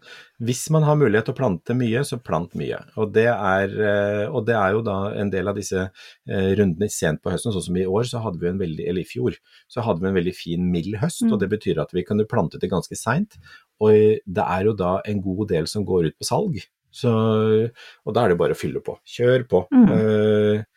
[0.45, 2.81] hvis man har mulighet til å plante mye, så plant mye.
[3.01, 6.91] Og det er, eh, og det er jo da en del av disse eh, rundene
[6.91, 9.39] sent på høsten, sånn som i år, så hadde vi en veldig, eller i fjor,
[9.71, 11.25] så hadde vi en veldig fin mild høst.
[11.25, 11.33] Mm.
[11.33, 13.39] Og det betyr at vi kunne plante det ganske seint.
[13.83, 16.63] Og det er jo da en god del som går ut på salg.
[16.95, 18.95] Så, og da er det bare å fylle på.
[19.17, 19.65] Kjør på.
[19.75, 19.89] Mm.
[19.91, 20.74] Uh,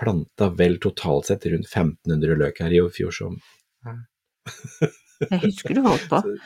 [0.00, 3.38] planta vel totalt sett rundt 1500 løk her i fjor, som
[5.20, 6.20] Jeg husker du holdt på.
[6.24, 6.36] Så,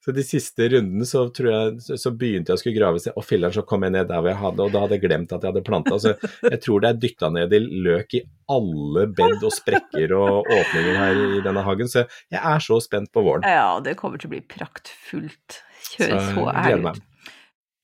[0.00, 3.54] så de siste rundene så tror jeg så, begynte jeg å skulle grave og filleren
[3.54, 5.52] så kom jeg ned der hvor jeg hadde, og da hadde jeg glemt at jeg
[5.52, 5.98] hadde planta.
[6.02, 6.14] Så
[6.48, 10.98] jeg tror det er dytta ned i løk i alle bed og sprekker og åpninger
[10.98, 13.46] her i denne hagen, så jeg er så spent på våren.
[13.46, 15.60] Ja, det kommer til å bli praktfullt.
[15.92, 16.98] Kjøre Så så jeg gleder herlig meg.
[16.98, 17.06] ut.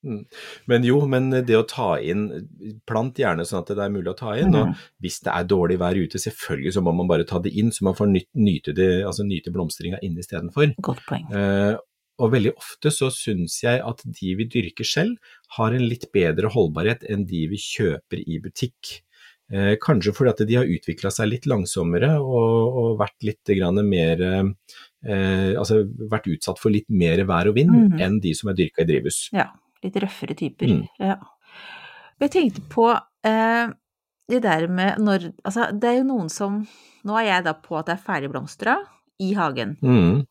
[0.07, 0.21] Mm.
[0.71, 2.23] Men jo, men det å ta inn
[2.87, 4.55] Plant gjerne sånn at det er mulig å ta inn.
[4.55, 4.77] Og Mhm.
[5.03, 7.83] hvis det er dårlig vær ute, selvfølgelig så må man bare ta det inn, så
[7.83, 10.75] man får nyt, nyte, det, altså nyte blomstringa inne istedenfor.
[10.81, 11.27] Godt poeng.
[11.35, 11.77] Eh,
[12.19, 15.16] og veldig ofte så syns jeg at de vi dyrker selv,
[15.59, 19.03] har en litt bedre holdbarhet enn de vi kjøper i butikk.
[19.53, 23.79] Eh, kanskje fordi at de har utvikla seg litt langsommere og, og vært litt grann
[23.88, 28.01] mer eh, Altså vært utsatt for litt mer vær og vind Mhm.
[28.01, 29.29] enn de som er dyrka i drivhus.
[29.33, 29.51] Ja,
[29.85, 30.67] litt røffere typer.
[30.67, 30.87] Mm.
[31.01, 31.17] Ja.
[32.21, 32.89] Jeg tenkte på
[33.25, 33.69] eh,
[34.29, 36.62] det der med når Altså, det er jo noen som
[37.07, 38.77] Nå er jeg da på at det er ferdigblomstra
[39.23, 39.77] i hagen.
[39.83, 40.25] Mm.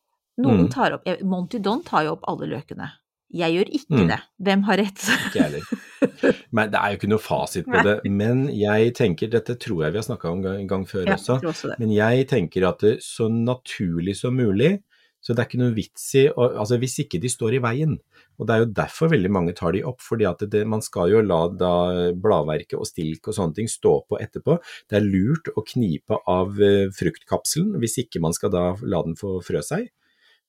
[0.44, 0.70] Noen Mm.
[0.74, 2.90] tar opp Monty Don tar jo opp alle løkene.
[3.32, 4.08] Jeg gjør ikke Mm.
[4.10, 4.18] det.
[4.44, 5.06] Hvem har rett?
[5.30, 5.62] Ikke heller.
[6.52, 7.96] Men det er jo ikke noe fasit på det.
[8.12, 11.40] Men jeg tenker, dette tror jeg vi har snakka om en gang før Ja, også,
[11.42, 14.82] også men jeg tenker at det så naturlig som mulig,
[15.24, 17.98] så det er ikke noe vits i Altså hvis ikke de står i veien.
[18.40, 21.12] Og det er jo derfor veldig mange tar de opp, fordi at det, man skal
[21.14, 21.74] jo la da
[22.12, 24.58] bladverket og stilk og sånne ting stå på etterpå.
[24.90, 29.18] Det er lurt å knipe av eh, fruktkapselen hvis ikke man skal da la den
[29.20, 29.92] få frø seg.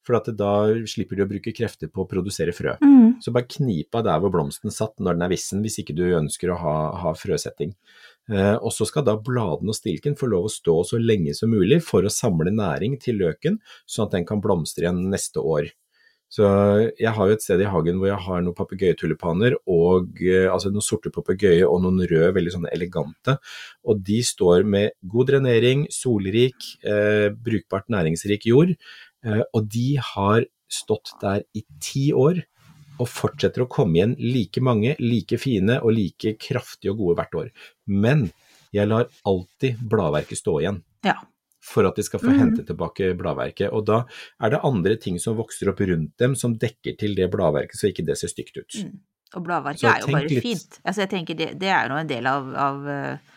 [0.06, 0.52] For at da
[0.86, 2.76] slipper du å bruke krefter på å produsere frø.
[2.78, 3.16] Mm.
[3.22, 6.04] Så bare knip av der hvor blomsten satt når den er vissen, hvis ikke du
[6.14, 7.72] ønsker å ha, ha frøsetting.
[8.30, 11.50] Eh, og så skal da bladene og stilken få lov å stå så lenge som
[11.50, 15.72] mulig for å samle næring til løken, sånn at den kan blomstre igjen neste år.
[16.32, 16.46] Så
[16.98, 20.84] jeg har jo et sted i hagen hvor jeg har noen papegøyetulipaner eh, altså noen
[20.84, 23.36] sorte papegøyer og noen røde, veldig sånne elegante.
[23.86, 28.74] Og de står med god drenering, solrik, eh, brukbart næringsrik jord.
[29.24, 32.42] Eh, og de har stått der i ti år
[32.96, 37.38] og fortsetter å komme igjen like mange, like fine og like kraftige og gode hvert
[37.38, 37.54] år.
[37.86, 38.26] Men
[38.74, 41.20] jeg lar alltid bladverket stå igjen Ja.
[41.66, 42.38] For at de skal få mm.
[42.38, 43.72] hente tilbake bladverket.
[43.74, 44.02] Og da
[44.42, 47.90] er det andre ting som vokser opp rundt dem som dekker til det bladverket, så
[47.90, 48.80] ikke det ser stygt ut.
[48.86, 48.98] Mm.
[49.34, 50.78] Og bladverket er jo bare litt- fint.
[50.84, 53.34] Altså, jeg tenker det, det er jo en del av, av, eh,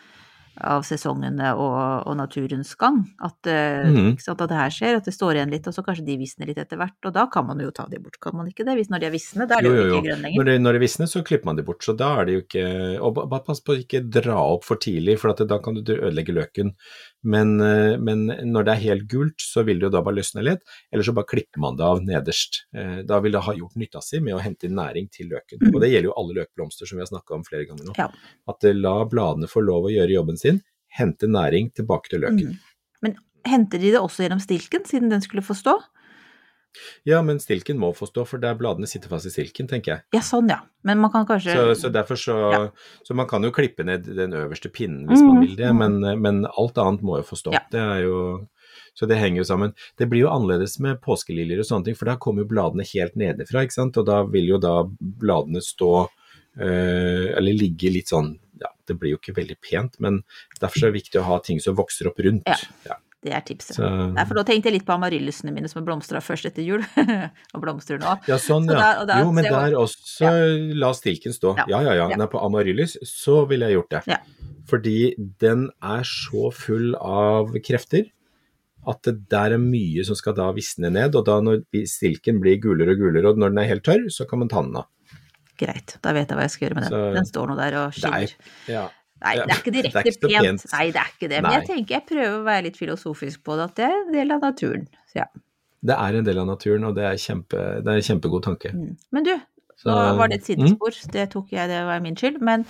[0.64, 3.00] av sesongene og, og naturens gang.
[3.24, 5.84] At, eh, ikke sant, at det her skjer, at det står igjen litt, og så
[5.86, 6.96] kanskje de visner litt etter hvert.
[7.08, 8.76] Og da kan man jo ta de bort, kan man ikke det?
[8.78, 10.50] Hvis når de er visne, da er de Jo, jo, jo, ikke grønne Når lenger.
[10.50, 11.84] det, når de visner, så klipper man de bort.
[11.86, 12.66] Så da er de jo ikke
[13.00, 15.78] Og bare pass på å ikke dra opp for tidlig, for at det, da kan
[15.78, 16.74] du ødelegge løken.
[17.22, 20.42] Men, eh, men når det er helt gult, så vil det jo da bare løsne
[20.44, 20.62] litt.
[20.92, 22.64] Eller så bare klipper man det av nederst.
[22.76, 25.60] Eh, Da vil det ha gjort nytta si med å hente inn næring til løken.
[25.60, 25.74] Mm.
[25.74, 27.94] Og det gjelder jo alle løkblomster, som vi har snakka om flere ganger nå.
[27.98, 28.08] Ja.
[28.48, 30.49] At la bladene få lov å gjøre jobben sin,
[30.98, 32.56] hente næring tilbake til løken.
[32.56, 32.84] Mm.
[33.06, 35.78] Men henter de det også gjennom stilken, siden den skulle få stå?
[37.08, 40.04] Ja, men stilken må få stå, for der bladene sitter fast i stilken, tenker jeg.
[40.14, 40.60] Ja, sånn ja.
[40.86, 42.60] Men man kan kanskje Så, så derfor så, Ja.
[43.04, 45.26] så man kan jo klippe ned den øverste pinnen hvis mm.
[45.26, 45.78] man vil det, mhm.
[46.00, 47.54] men, men alt annet må jo få stå.
[47.56, 47.64] Ja.
[47.72, 48.20] Det er jo,
[48.94, 49.74] så det henger jo sammen.
[49.98, 53.18] Det blir jo annerledes med påskeliljer og sånne ting, for da kommer jo bladene helt
[53.18, 55.92] nedefra, ikke sant, og da vil jo da bladene stå
[56.60, 60.20] eh, eller ligge litt sånn, ja, det blir jo ikke veldig pent, men
[60.60, 62.50] derfor er det viktig å ha ting som vokser opp rundt.
[62.50, 62.58] Ja.
[62.90, 63.76] Ja, Det er tipset.
[63.76, 66.80] så, Nei, for nå tenkte jeg litt på amaryllusene mine som blomstra først etter jul,
[67.54, 68.14] og blomstrer nå.
[68.30, 68.80] ja, sånn Så ja.
[68.80, 70.30] da- da- jo, men var- der også
[70.80, 71.52] la stilken stå.
[71.58, 71.66] Ja.
[71.68, 72.06] Ja, ja, ja.
[72.14, 72.16] Ja.
[72.16, 74.02] Nei, på amaryllis så ville jeg gjort det.
[74.14, 74.20] Ja.
[74.70, 74.96] Fordi
[75.38, 78.08] den er så full av krefter
[78.88, 82.56] at det der er mye som skal da visne ned, og da når stilken blir
[82.62, 84.86] gulere og gulere, og når den er helt tørr, så kan man ta den av.
[85.60, 86.92] Greit, da vet jeg hva jeg skal gjøre med den.
[86.96, 88.34] Så- Den står nå der og er, skinner.
[88.70, 88.86] ja.
[89.20, 90.20] Nei, det er ikke direkte pent.
[90.32, 90.62] pent.
[90.72, 91.42] Nei, det er ikke det.
[91.44, 94.12] Men jeg tenker jeg prøver å være litt filosofisk på det, at det er en
[94.14, 94.86] del av naturen.
[95.12, 95.26] Så ja.
[95.84, 98.72] Det er en del av naturen, og det er, kjempe, det er en kjempegod tanke.
[98.72, 98.96] Mm.
[99.12, 99.34] Men du,
[99.76, 100.66] Så- nå var det et Mm.
[100.68, 102.40] sidespor, det tok jeg, det var min skyld.
[102.40, 102.64] Men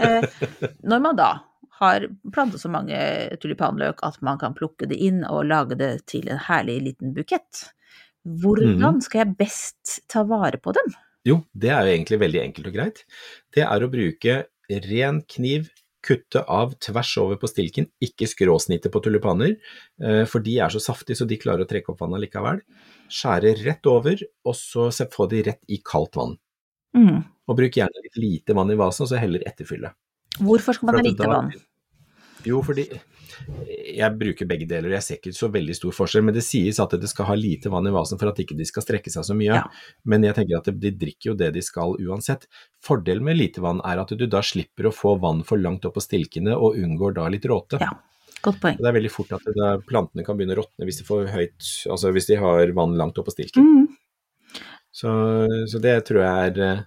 [0.00, 0.22] eh,
[0.84, 1.40] når man da
[1.80, 2.00] har
[2.32, 6.38] plantet så mange tulipanløk at man kan plukke det inn og lage det til en
[6.38, 7.70] herlig liten bukett,
[8.26, 9.00] hvordan Mm.
[9.02, 10.94] skal jeg best ta vare på dem?
[11.26, 13.02] Jo, det er jo egentlig veldig enkelt og greit.
[13.54, 14.38] Det er å bruke
[14.88, 15.70] ren kniv,
[16.04, 19.56] kutte av tvers over på stilken, ikke skråsnittet på tulipaner,
[20.00, 22.62] eh, for de er så saftige så de klarer å trekke opp vannet likevel.
[23.10, 26.36] Skjære rett over, og så få de rett i kaldt vann.
[26.96, 27.24] Mm.
[27.48, 29.90] Og bruk gjerne litt lite vann i vasen, og så heller etterfylle.
[30.38, 31.50] Hvorfor skal man ha lite vann?
[32.46, 32.86] Jo, fordi
[33.68, 36.96] jeg bruker begge deler, jeg ser ikke så veldig stor forskjell, men det sies at
[37.00, 39.36] det skal ha lite vann i vasen for at ikke de skal strekke seg så
[39.38, 39.60] mye.
[39.60, 39.62] Ja.
[40.08, 42.48] Men jeg tenker at de drikker jo det de skal uansett.
[42.84, 45.98] Fordelen med lite vann er at du da slipper å få vann for langt opp
[45.98, 47.80] på stilkene og unngår da litt råte.
[47.82, 47.94] Ja.
[48.44, 48.76] Godt poeng.
[48.78, 51.72] Det er veldig fort at det, plantene kan begynne å råtne hvis de får høyt,
[51.90, 53.66] altså hvis de har vann langt opp på stilken.
[53.66, 54.62] Mm.
[54.94, 55.10] Så,
[55.70, 56.86] så det tror jeg er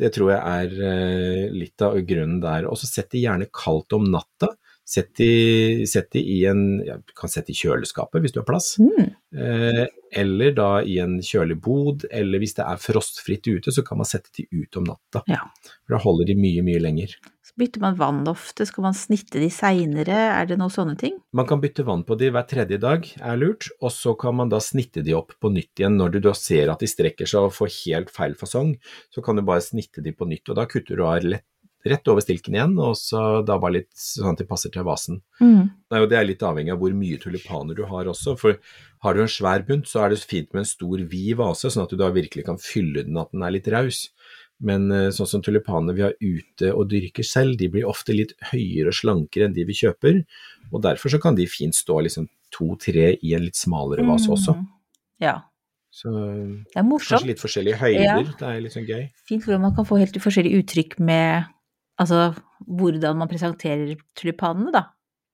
[0.00, 2.68] det tror jeg er eh, litt av grunnen der.
[2.70, 4.52] Og så sett de gjerne kaldt om natta.
[4.88, 8.72] Sett de, sett de i en ja, kan sette i kjøleskapet hvis du har plass.
[8.82, 9.12] Mm.
[9.38, 9.84] Eh,
[10.18, 14.08] eller da i en kjølig bod, eller hvis det er frostfritt ute, så kan man
[14.08, 15.22] sette de ut om natta.
[15.30, 15.44] Ja.
[15.84, 17.14] For da holder de mye, mye lenger.
[17.50, 21.16] Så bytter man vann ofte, skal man snitte de seinere, er det noen sånne ting?
[21.34, 24.52] Man kan bytte vann på de hver tredje dag, er lurt, og så kan man
[24.52, 25.96] da snitte de opp på nytt igjen.
[25.98, 28.76] Når du da ser at de strekker seg og får helt feil fasong,
[29.10, 31.48] så kan du bare snitte de på nytt, og da kutter du av lett,
[31.86, 35.22] rett over stilken igjen, og så da bare litt sånn at de passer til vasen.
[35.40, 35.70] Mm.
[35.88, 38.36] Det er litt avhengig av hvor mye tulipaner du har også.
[38.38, 38.58] for
[39.02, 41.84] Har du en svær bunt, så er det fint med en stor, vid vase, sånn
[41.86, 44.10] at du da virkelig kan fylle den at den er litt raus.
[44.60, 48.34] Men eh, sånn som tulipanene vi har ute og dyrker selv, de blir ofte litt
[48.52, 50.20] høyere og slankere enn de vi kjøper.
[50.70, 54.52] Og derfor så kan de fint stå liksom to-tre i en litt smalere vase også.
[54.58, 54.66] Mm.
[55.24, 55.38] Ja.
[55.90, 57.16] Så Det er morsomt.
[57.22, 58.18] kanskje litt forskjellige høyder, Ja.
[58.22, 59.10] det er litt sånn gøy.
[59.26, 61.46] Fint hvordan man kan få helt forskjellige uttrykk med
[62.00, 62.30] altså
[62.66, 64.84] hvordan man presenterer tulipanene, da.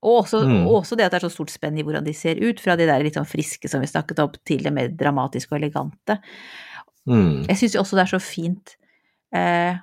[0.07, 0.67] Og også, Mm.
[0.69, 2.87] også det at det er så stort spenn i hvordan de ser ut, fra de
[2.87, 6.19] der litt sånn friske som vi snakket opp, til det mer dramatiske og elegante.
[7.09, 7.47] Mm.
[7.49, 8.77] Jeg syns også det er så fint
[9.33, 9.77] eh,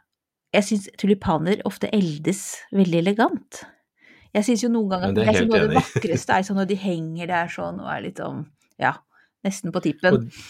[0.54, 3.64] Jeg syns tulipaner ofte eldes veldig elegant.
[4.36, 6.68] Jeg syns jo noen ganger at det det noe av det vakreste er sånn når
[6.70, 8.46] de henger der sånn og er litt sånn,
[8.82, 8.94] ja,
[9.46, 10.14] nesten på tippen.
[10.14, 10.44] Og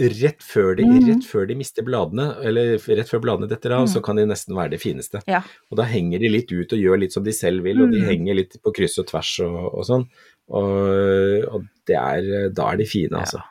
[0.00, 1.06] rett før, de, Mm.
[1.08, 3.92] rett før de mister bladene, eller rett før bladene detter av, Mm.
[3.94, 5.20] så kan de nesten være det fineste.
[5.28, 5.42] Ja.
[5.70, 8.00] Og da henger de litt ut og gjør litt som de selv vil, og de
[8.00, 8.06] Mm.
[8.08, 10.04] henger litt på kryss og tvers og, og sånn.
[10.50, 13.42] Og, og det er, da er de fine, altså.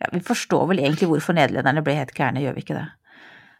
[0.00, 2.88] ja, vi forstår vel egentlig hvorfor nederlenderne ble helt gærne, gjør vi ikke det?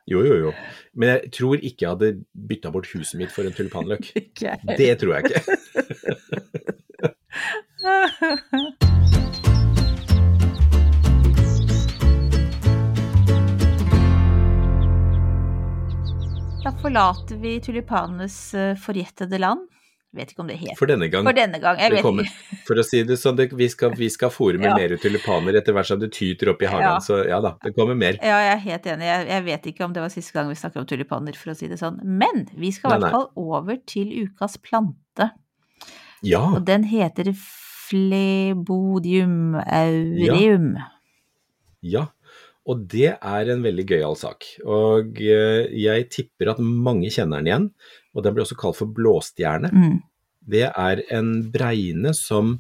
[0.07, 0.53] Jo, jo, jo.
[0.94, 4.12] Men jeg tror ikke jeg hadde bytta bort huset mitt for en tulipanløk.
[4.77, 5.40] Det tror jeg ikke.
[16.84, 19.64] forlater vi tulipanenes eh, forjettede land.
[20.14, 21.24] Vet ikke om det heter For denne gang.
[21.26, 22.56] For denne gang, jeg vet kommer, ikke.
[22.68, 24.74] for å si det sånn, det, vi skal, vi skal fòre med Ja.
[24.78, 26.86] mer tulipaner etter hvert som det tyter opp i hagen.
[26.86, 27.00] Ja.
[27.02, 28.14] Så ja da, det kommer mer.
[28.22, 29.06] Ja, jeg er helt enig.
[29.08, 31.56] Jeg, jeg vet ikke om det var siste gang vi snakket om tulipaner, for å
[31.58, 31.96] si det sånn.
[32.04, 35.32] Men vi skal i hvert fall over til ukas plante.
[36.24, 36.44] Ja.
[36.52, 39.34] Og den heter flebodium
[39.66, 40.76] aureum.
[41.84, 42.06] Ja,
[42.64, 44.46] og det er en veldig gøyal sak.
[44.64, 47.68] Og eh, jeg tipper at mange kjenner den igjen,
[48.14, 49.70] og den blir også kalt for blåstjerne.
[49.74, 49.98] Mm.
[50.55, 52.59] Det er en bregne som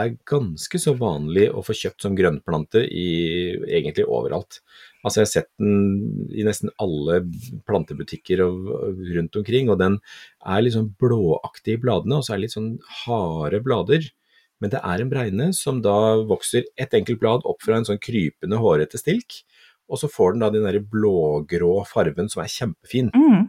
[0.00, 3.10] er ganske så vanlig å få kjøpt som grønnplante i
[3.66, 4.62] egentlig overalt.
[5.02, 7.20] Altså jeg har sett den i nesten alle
[7.68, 9.98] plantebutikker og, og rundt omkring, og den
[10.46, 14.08] er litt sånn blåaktig i bladene, og så er det litt sånn harde blader.
[14.62, 15.96] Men det er en bregne som da
[16.28, 19.42] vokser et enkelt blad opp fra en sånn krypende, hårete stilk,
[19.90, 23.10] og så får den da den derre blågrå farven som er kjempefin.
[23.10, 23.48] Mm.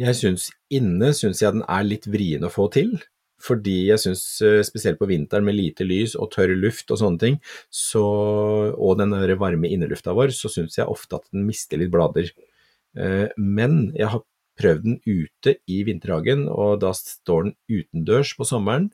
[0.00, 2.96] Jeg syns inne syns jeg den er litt vrien å få til.
[3.40, 7.22] Fordi jeg syns eh, spesielt på vinteren med lite lys og tørr luft og sånne
[7.22, 7.38] ting,
[7.72, 8.02] så,
[8.74, 12.28] og den varme innelufta vår, så syns jeg ofte at den mister litt blader.
[12.96, 14.26] Eh, Men jeg har
[14.60, 18.90] prøvd den ute i vinterhagen, og da står den utendørs på sommeren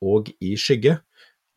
[0.00, 0.98] og i skygge,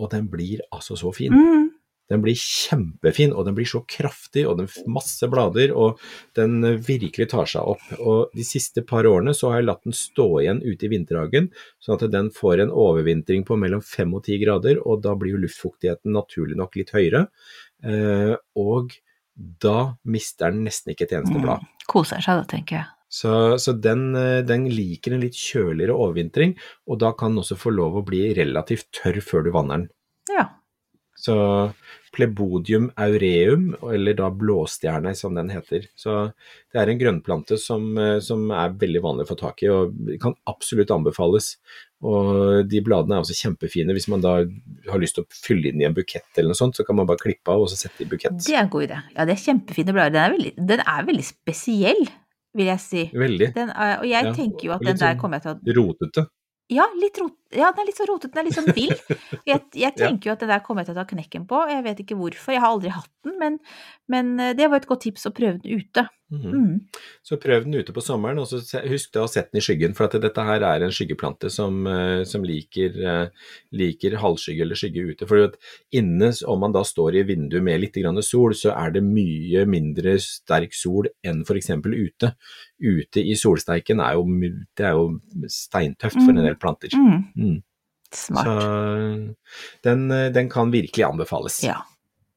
[0.01, 1.33] og den blir altså så fin.
[1.33, 1.69] Mm.
[2.11, 6.01] Den blir kjempefin, og den blir så kraftig, og den har masse blader, og
[6.37, 7.85] den virkelig tar seg opp.
[7.95, 11.49] Og de siste par årene så har jeg latt den stå igjen ute i vinterhagen,
[11.81, 15.37] sånn at den får en overvintring på mellom 5 og 10 grader, og da blir
[15.37, 17.25] jo luftfuktigheten naturlig nok litt høyere.
[17.87, 18.93] Eh, og
[19.33, 21.63] da mister den nesten ikke et eneste blad.
[21.89, 22.92] Koser seg da, tenker jeg.
[23.13, 26.55] Så, så den, eh, den liker en litt kjøligere overvintring,
[26.89, 29.89] og da kan den også få lov å bli relativt tørr før du vanner den.
[30.33, 30.47] Ja.
[31.23, 31.35] Så
[32.13, 35.85] plebodium aureum, eller da blåstjerne som den heter.
[35.97, 36.15] Så
[36.73, 39.93] det er en grønnplante som, eh, som er veldig vanlig å få tak i, og
[40.21, 41.55] kan absolutt anbefales.
[42.03, 43.93] Og de bladene er også kjempefine.
[43.95, 44.33] Hvis man da
[44.89, 47.07] har lyst til å fylle inn i en bukett eller noe sånt, så kan man
[47.07, 48.41] bare klippe av og så sette i bukett.
[48.41, 48.99] Det er en god idé.
[49.15, 50.17] Ja, det er kjempefine blader.
[50.17, 52.03] Den er veldig, den er veldig spesiell,
[52.55, 53.03] vil jeg si.
[53.13, 55.77] Veldig Den og jeg Ja, tenker jo at den der sånn- kommer jeg til å
[55.81, 56.27] rotete.
[56.69, 58.95] Ja, litt rot, ja, den er litt så rotete, den er litt sånn vill.
[59.49, 61.83] Jeg, jeg tenker jo at den der kommer jeg til å ta knekken på, jeg
[61.83, 63.57] vet ikke hvorfor, jeg har aldri hatt den, men,
[64.11, 66.05] men eh, det var et godt tips å prøve den ute.
[66.33, 66.53] Mhm.
[66.53, 66.79] Mm.
[67.21, 68.59] Så prøv den ute på sommeren, og så
[68.89, 69.93] husk å sette den i skyggen.
[69.97, 73.27] For at dette her er en skyggeplante som, eh, som liker, eh,
[73.71, 75.27] liker halvskygge eller skygge ute.
[75.27, 75.57] For at
[75.91, 79.65] inne, om man da står i vinduet med litt grann sol, så er det mye
[79.65, 81.69] mindre sterk sol enn f.eks.
[81.69, 82.35] ute.
[82.81, 84.25] Ute i solsteiken er jo,
[84.75, 86.89] det er jo steintøft for en del planter.
[86.89, 87.29] Mm.
[87.43, 87.61] Mm.
[88.13, 88.45] Smart.
[88.45, 89.33] Så
[89.85, 91.59] den, eh, den kan virkelig anbefales.
[91.65, 91.79] Ja,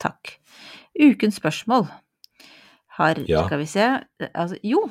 [0.03, 0.39] takk.
[0.97, 1.89] Ukens spørsmål
[2.97, 3.45] har Ja.
[3.47, 3.87] Skal vi se
[4.35, 4.91] altså, Jo,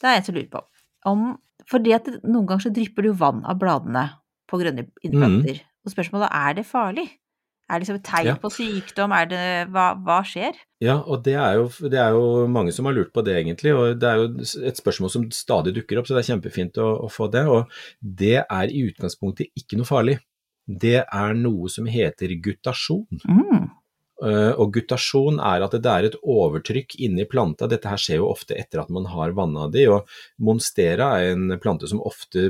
[0.00, 0.64] det er en som lurer på
[1.06, 4.04] om Fordi at noen ganger så drypper det jo vann av bladene
[4.46, 5.62] på grønne innplanter.
[5.84, 7.08] Og spørsmålet er det farlig?
[7.68, 8.34] Er det liksom tegn Ja.
[8.38, 9.10] på sykdom?
[9.12, 9.44] Er det
[9.74, 10.54] hva, hva skjer?
[10.80, 13.72] Ja, og det er, jo, det er jo mange som har lurt på det, egentlig.
[13.74, 14.28] Og det er jo
[14.68, 17.42] et spørsmål som stadig dukker opp, så det er kjempefint å, å få det.
[17.50, 17.66] Og
[18.00, 20.18] det er i utgangspunktet ikke noe farlig.
[20.66, 23.06] Det er noe som heter gutasjon.
[23.26, 23.66] Mm.
[24.24, 27.66] Eh, Og gutasjon er at det er et overtrykk inni planta.
[27.68, 30.06] Dette her skjer jo ofte etter at man har vanna de, og
[30.40, 32.46] monstera er en plante som ofte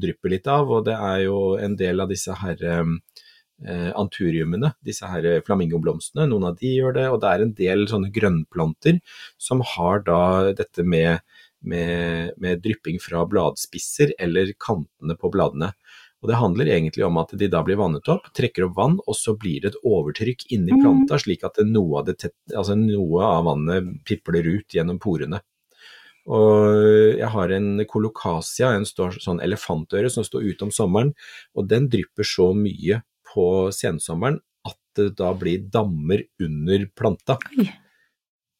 [0.00, 2.56] drypper litt av, og det er jo en del av disse her
[3.66, 7.86] eh, anturiumene, disse her flamingoblomstene, noen av de gjør det, og det er en del
[7.90, 9.00] sånne grønnplanter
[9.38, 11.20] som har da dette med,
[11.62, 15.72] med, med drypping fra bladspisser eller kantene på bladene.
[16.20, 19.16] Og Det handler egentlig om at de da blir vannet opp, trekker opp vann, og
[19.16, 20.82] så blir det et overtrykk inni Mhm.
[20.82, 25.40] planta, slik at noe, av tett, altså noe av vannet pipler ut gjennom porene.
[26.28, 31.14] Og jeg har en kolokasia, en stor, sånn elefantøre som står ute om sommeren,
[31.56, 33.00] og den drypper så mye
[33.34, 37.38] på sensommeren at det da blir dammer under planta.
[37.58, 37.68] Oi.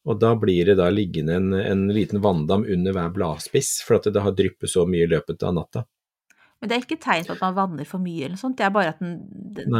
[0.08, 4.08] Og da blir det da liggende en, en liten vanndam under hver bladspiss, for at
[4.14, 5.82] det har dryppet så mye i løpet av natta.
[6.60, 8.64] Men det er ikke tegn på at man vanner for mye eller noe sånt, det
[8.66, 9.18] er bare at den,
[9.56, 9.76] den.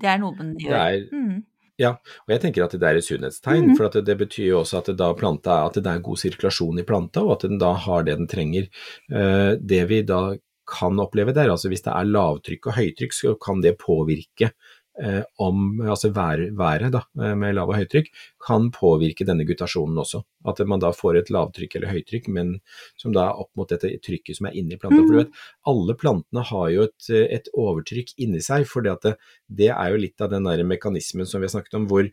[0.00, 0.76] Det er noe man gjør.
[0.76, 1.40] Er, Mm.
[1.82, 3.76] Og jeg tenker at det er et sunnhetstegn, Mhm.
[3.76, 6.78] for at det, det betyr jo også at det, planta, at det er god sirkulasjon
[6.78, 8.68] i planta, og at den da har det den trenger.
[9.10, 10.36] Eh, det vi da
[10.72, 14.52] kan oppleve der, altså hvis det er lavtrykk og høytrykk, så kan det påvirke
[15.00, 18.10] eh, om altså vær, været da, eh, med lav og høytrykk,
[18.46, 20.22] kan påvirke denne gutasjonen også.
[20.48, 22.54] At man da får et lavtrykk eller høytrykk, men
[23.00, 25.00] som da er opp mot dette trykket som er inni planta.
[25.04, 25.40] For du vet,
[25.72, 29.16] alle plantene har jo et, et overtrykk inni seg, for det,
[29.48, 32.08] det er jo litt av den der mekanismen som vi har snakket om, hvor,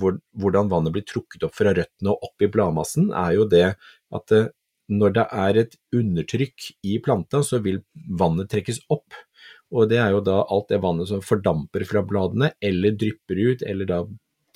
[0.00, 3.68] hvor, hvordan vannet blir trukket opp fra røttene og opp i bladmassen, er jo det
[4.10, 4.48] at det,
[4.90, 7.80] når det er et undertrykk i planta, så vil
[8.18, 9.14] vannet trekkes opp.
[9.70, 13.62] Og det er jo da alt det vannet som fordamper fra bladene, eller drypper ut,
[13.62, 14.00] eller da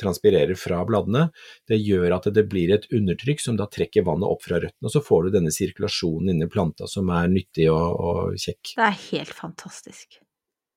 [0.01, 1.29] transpirerer fra bladene.
[1.69, 4.95] Det gjør at det blir et undertrykk som da trekker vannet opp fra røttene, og
[4.95, 8.75] så får du denne sirkulasjonen inni planta som er nyttig og, og kjekk.
[8.75, 10.21] Det er helt fantastisk.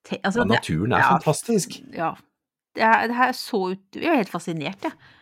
[0.07, 1.79] Te, altså, Ja, naturen er ja, fantastisk.
[1.97, 2.13] Ja.
[2.77, 3.85] Det er, det er så ut...
[3.97, 4.93] Jeg er helt fascinert, jeg.
[4.93, 5.16] Det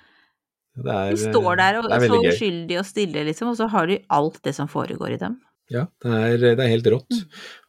[0.84, 4.00] er, De står der og er så uskyldige og stille, liksom, og så har de
[4.12, 5.38] alt det som foregår i dem.
[5.72, 7.22] Ja, det er, det er helt rått.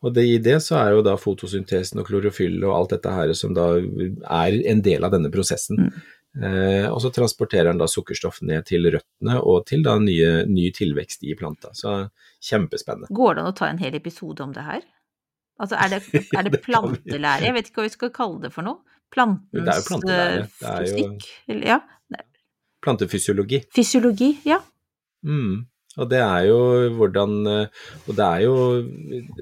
[0.05, 3.33] Og det, i det så er jo da fotosyntesen og klorofyll og alt dette her
[3.39, 5.87] som da er en del av denne prosessen.
[6.37, 10.67] Eh, og så transporterer den da sukkerstoff ned til røttene og til da nye, ny
[10.77, 11.73] tilvekst i planta.
[11.73, 11.95] Så
[12.45, 13.09] kjempespennende.
[13.17, 14.85] Går det an å ta en hel episode om det her?
[15.57, 16.03] Altså, er det,
[16.37, 17.47] er det plantelære?
[17.49, 18.83] Jeg vet ikke hva vi skal kalle det for noe.
[19.17, 20.41] Det er jo plantelære.
[20.45, 21.61] eh, Det er jo-?
[21.65, 21.81] Ja.
[22.87, 23.65] Plantefysiologi.
[23.75, 24.61] Fysiologi, ja.
[25.27, 25.65] Mm.
[25.97, 26.57] Og det er jo
[26.99, 27.69] hvordan eh,
[28.05, 28.57] Og det er jo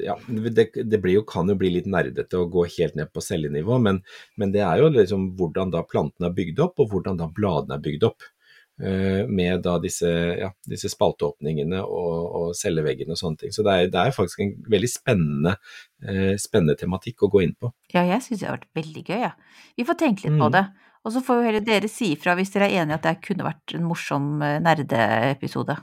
[0.04, 0.14] Ja,
[0.54, 3.80] det, det blir jo, kan jo bli litt nerdete å gå helt ned på cellenivå,
[3.82, 3.98] men,
[4.38, 7.74] men det er jo liksom hvordan da plantene er bygd opp, og hvordan da bladene
[7.80, 8.22] er bygd opp.
[8.78, 10.06] eh, Med da disse,
[10.44, 13.52] ja, disse spalteåpningene og, og celleveggene og sånne ting.
[13.54, 15.56] Så det er, det er faktisk en veldig spennende,
[16.06, 17.74] eh, spennende tematikk å gå inn på.
[17.94, 19.34] Ja, jeg syns det har vært veldig gøy, jeg.
[19.78, 20.56] Vi får tenke litt på Mm.
[20.60, 20.64] det.
[21.04, 23.18] Og så får jo heller dere si ifra hvis dere er enig i at det
[23.26, 25.76] kunne vært en morsom eh, nerdeepisode.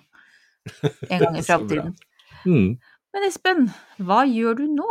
[1.10, 1.94] En gang i framtiden.
[2.46, 2.72] Mm.
[3.12, 3.70] Men Espen,
[4.02, 4.90] hva gjør du nå?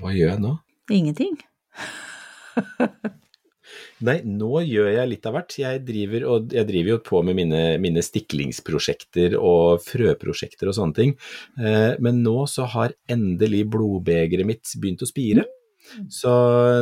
[0.00, 0.56] Hva gjør jeg nå?
[0.96, 1.38] Ingenting.
[4.06, 5.56] Nei, nå gjør jeg litt av hvert.
[5.60, 10.98] Jeg driver, og jeg driver jo på med mine, mine stiklingsprosjekter og frøprosjekter og sånne
[10.98, 11.14] ting.
[11.58, 15.46] Eh, men nå så har endelig blodbegeret mitt begynt å spire.
[16.12, 16.32] Så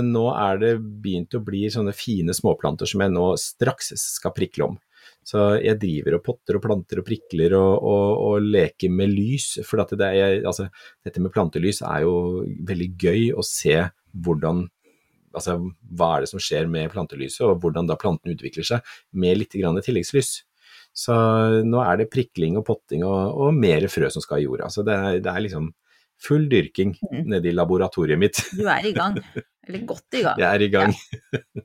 [0.04, 4.70] nå er det begynt å bli sånne fine småplanter som jeg nå straks skal prikle
[4.72, 4.78] om.
[5.24, 9.54] Så jeg driver og potter og planter og prikler og, og, og leker med lys.
[9.64, 10.68] For det er, altså,
[11.04, 12.16] dette med plantelys er jo
[12.68, 13.78] veldig gøy å se
[14.24, 14.66] hvordan
[15.34, 15.58] altså,
[15.96, 19.56] hva er det som skjer med plantelyset, og hvordan da planten utvikler seg med litt
[19.56, 20.36] tilleggslys.
[20.94, 21.14] Så
[21.66, 24.68] nå er det prikling og potting og, og mer frø som skal i jorda.
[24.70, 25.72] Så det er, det er liksom
[26.24, 27.22] full dyrking mm.
[27.32, 28.40] nede i laboratoriet mitt.
[28.56, 29.18] Du er i gang.
[29.66, 30.40] Eller godt i gang.
[30.40, 30.96] Jeg er i gang.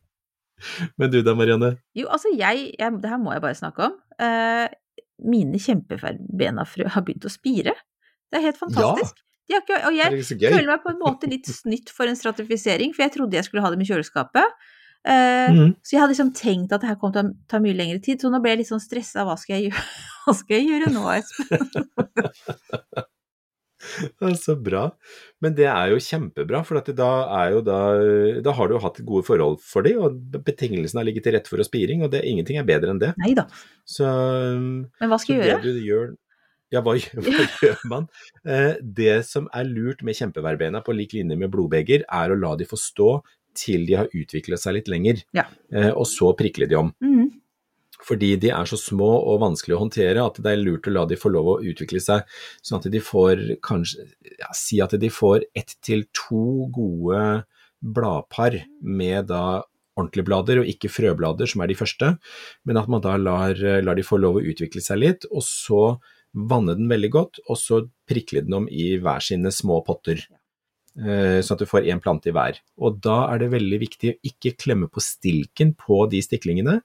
[0.99, 1.73] Men du da, Marianne?
[1.95, 3.95] Jo, altså jeg, jeg Det her må jeg bare snakke om.
[4.19, 4.67] Uh,
[5.29, 7.75] mine kjempebenafrø har begynt å spire.
[8.29, 9.19] Det er helt fantastisk.
[9.49, 12.93] Har ikke, og jeg er føler meg på en måte litt snytt for en stratifisering,
[12.93, 14.59] for jeg trodde jeg skulle ha dem i kjøleskapet.
[14.99, 15.69] Uh, mm.
[15.79, 18.19] Så jeg hadde liksom tenkt at det her kom til å ta mye lengre tid,
[18.21, 19.25] så nå ble jeg litt sånn stressa.
[19.27, 19.85] Hva skal jeg gjøre,
[20.25, 23.07] Hva skal jeg gjøre nå, Espen?
[24.43, 24.85] Så bra.
[25.43, 27.09] Men det er jo kjempebra, for at da,
[27.41, 27.79] er jo da,
[28.45, 31.51] da har du jo hatt gode forhold for dem, og betingelsene har ligget til rette
[31.51, 33.13] for å spiring, og det, ingenting er bedre enn det.
[33.21, 33.47] Nei da.
[33.87, 35.63] Så, Men hva skal jeg gjøre?
[35.63, 36.09] du gjør
[36.69, 36.93] Ja, hva,
[37.25, 38.07] hva gjør man?
[38.45, 42.55] Eh, det som er lurt med kjempeværbeina på lik linje med blodbeger, er å la
[42.59, 43.11] de få stå
[43.57, 45.47] til de har utviklet seg litt lenger, Ja.
[45.73, 46.91] eh, og så prikle de om.
[47.01, 47.29] Mhm.
[48.05, 51.05] Fordi de er så små og vanskelig å håndtere at det er lurt å la
[51.09, 52.27] de få lov å utvikle seg,
[52.63, 54.07] sånn at de får kanskje
[54.39, 57.43] ja, Si at de får ett til to gode
[57.79, 59.63] bladpar med da
[59.99, 62.13] ordentlige blader, og ikke frøblader, som er de første,
[62.67, 65.83] men at man da lar, lar de få lov å utvikle seg litt, og så
[66.31, 70.21] vanne den veldig godt, og så prikle den om i hver sine små potter.
[70.99, 72.59] Eh, Sånn at du får én plante i hver.
[72.81, 76.79] Og da er det veldig viktig å ikke klemme på stilken på de stiklingene,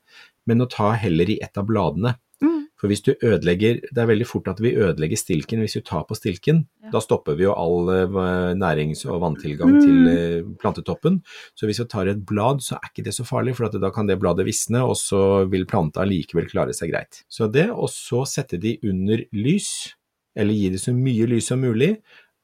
[0.47, 2.17] men å ta heller i et av bladene.
[2.43, 2.67] Mm.
[2.77, 6.03] For hvis du ødelegger Det er veldig fort at vi ødelegger stilken hvis du tar
[6.05, 6.65] på stilken.
[6.83, 6.91] Ja.
[6.93, 9.81] Da stopper vi jo all eh, nærings- og vanntilgang Mm.
[9.81, 11.23] til eh, plantetoppen.
[11.57, 13.91] Så hvis vi tar et blad, så er ikke det så farlig, for at da
[13.95, 17.23] kan det bladet visne, og så vil planta likevel klare seg greit.
[17.31, 19.95] Så det, og så sette de under lys,
[20.37, 21.95] eller gi det så mye lys som mulig,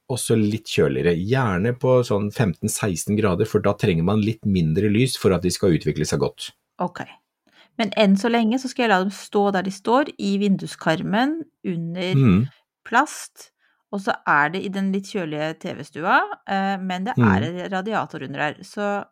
[0.09, 1.13] og så litt kjøligere.
[1.19, 5.51] Gjerne på sånn 15-16 grader, for da trenger man litt mindre lys for at de
[5.51, 6.53] skal utvikle seg godt.
[6.81, 7.03] Ok.
[7.79, 11.43] Men enn så lenge så skal jeg la dem stå der de står, i vinduskarmen,
[11.65, 12.47] under Mm.
[12.85, 13.51] plast,
[13.93, 17.25] og så er det i den litt kjølige TV-stua, eh, men det Mm.
[17.25, 18.63] er en radiator under der.
[18.63, 19.05] så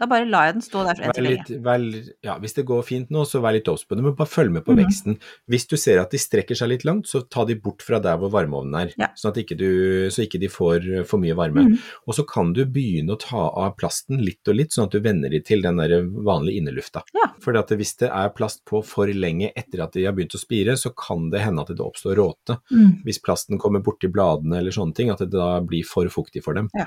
[0.00, 2.14] da bare lar jeg den stå der enn så lenge.
[2.24, 4.50] ja, hvis det går fint nå, så vær litt obs på det, men bare følg
[4.50, 4.80] med på Mhm.
[4.84, 5.18] veksten.
[5.48, 8.16] Hvis du ser at de strekker seg litt langt, så ta de bort fra der
[8.18, 9.08] hvor varmeovnen er, Ja.
[9.14, 11.62] sånn at ikke du, så ikke de får for mye varme.
[11.68, 11.78] Mhm.
[12.08, 15.00] Og så kan du begynne å ta av plasten litt og litt, sånn at du
[15.00, 17.02] venner de til den der vanlige innelufta.
[17.14, 17.30] Ja.
[17.40, 20.72] For hvis det er plast på for lenge etter at de har begynt å spire,
[20.76, 22.58] så kan det hende at det oppstår råte.
[22.72, 23.02] Mm.
[23.04, 26.54] Hvis plasten kommer borti bladene eller sånne ting, at det da blir for fuktig for
[26.54, 26.68] dem.
[26.74, 26.86] Ja.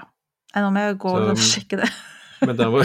[0.55, 1.89] Nå må jeg gå Så- og sjekke det.
[2.45, 2.81] Men da, må,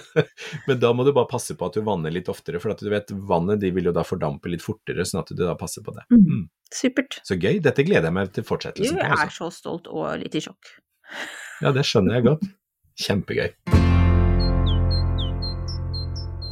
[0.68, 3.12] men da må du bare passe på at du vanner litt oftere, for du vet,
[3.28, 6.06] vannet de vil jo da fordampe litt fortere, sånn at du da passer på det.
[6.12, 6.22] Mm.
[6.26, 6.44] Mm.
[6.74, 7.20] Supert.
[7.26, 9.46] Så gøy, dette gleder jeg meg til fortsettelsen er Altså.
[9.46, 10.72] så stolt og litt i sjokk.
[11.62, 12.48] Ja, det skjønner jeg godt.
[13.06, 13.50] Kjempegøy.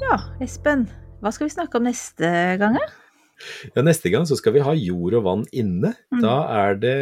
[0.05, 0.87] Ja, Espen,
[1.25, 2.31] hva skal vi snakke om neste
[2.61, 3.04] gang, da?
[3.75, 5.95] Ja, neste gang så skal vi ha jord og vann inne.
[6.15, 6.23] Mm.
[6.25, 6.35] Da
[6.65, 6.97] er det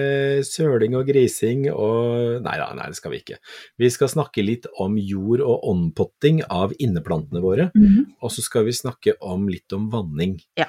[0.48, 3.38] søling og grising og Nei da, nei, det skal vi ikke.
[3.80, 7.70] Vi skal snakke litt om jord- og åndpotting av inneplantene våre.
[7.76, 8.14] Mm.
[8.22, 10.38] Og så skal vi snakke om litt om vanning.
[10.58, 10.68] Ja.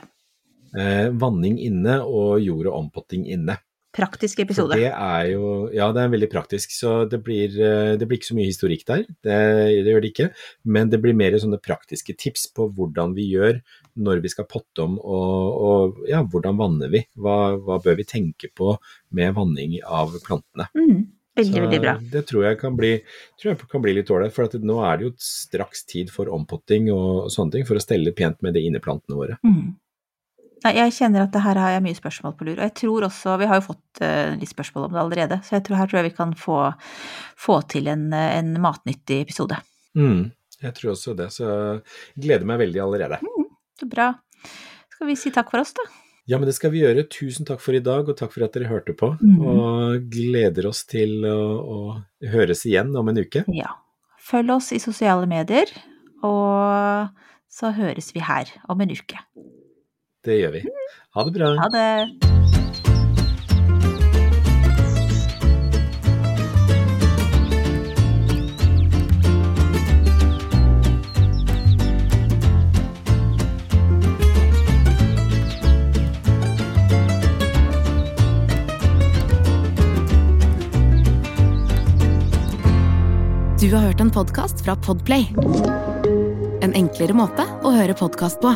[0.74, 3.60] Eh, vanning inne og jord- og ompotting inne.
[3.94, 4.78] Praktisk episode.
[4.80, 8.32] det er jo Ja, det er veldig praktisk, så det blir, eh, det blir ikke
[8.32, 9.06] så mye historikk der.
[9.22, 9.38] Det,
[9.86, 10.30] det gjør det ikke.
[10.66, 13.62] Men det blir mer sånne praktiske tips på hvordan vi gjør
[13.94, 17.04] når vi skal potte om, og, og ja, hvordan vanner vi?
[17.14, 18.74] Hva, hva bør vi tenke på
[19.14, 20.72] med vanning av plantene?
[20.74, 21.12] Mm.
[21.34, 21.94] Veldig, veldig bra.
[22.14, 22.92] Det tror jeg kan bli,
[23.42, 26.30] tror jeg kan bli litt ålreit, for at nå er det jo straks tid for
[26.34, 29.40] ompotting og sånne ting, for å stelle pent med de inneplantene våre.
[29.46, 29.74] Mm.
[30.64, 33.08] Nei, jeg kjenner at det her har jeg mye spørsmål på lur, og jeg tror
[33.10, 35.90] også Vi har jo fått eh, litt spørsmål om det allerede, så jeg tror, her
[35.92, 36.60] tror jeg vi kan få,
[37.48, 39.60] få til en, en matnyttig episode.
[40.00, 40.32] Mm,
[40.64, 43.20] jeg tror også det, så jeg gleder meg veldig allerede.
[43.80, 44.14] Så bra.
[44.94, 45.86] Skal vi si takk for oss, da?
[46.30, 47.04] Ja, men det skal vi gjøre.
[47.12, 49.10] Tusen takk for i dag, og takk for at dere hørte på.
[49.20, 49.42] Mm.
[49.44, 53.44] Og gleder oss til å, å høres igjen om en uke.
[53.52, 53.76] Ja.
[54.24, 55.68] Følg oss i sosiale medier,
[56.24, 57.12] og
[57.52, 59.20] så høres vi her om en uke.
[60.24, 60.62] Det gjør vi.
[61.14, 61.48] Ha det bra.
[61.60, 61.90] Ha det!
[83.60, 85.28] Du har hørt en podkast fra Podplay.
[86.64, 88.56] En enklere måte å høre podkast på.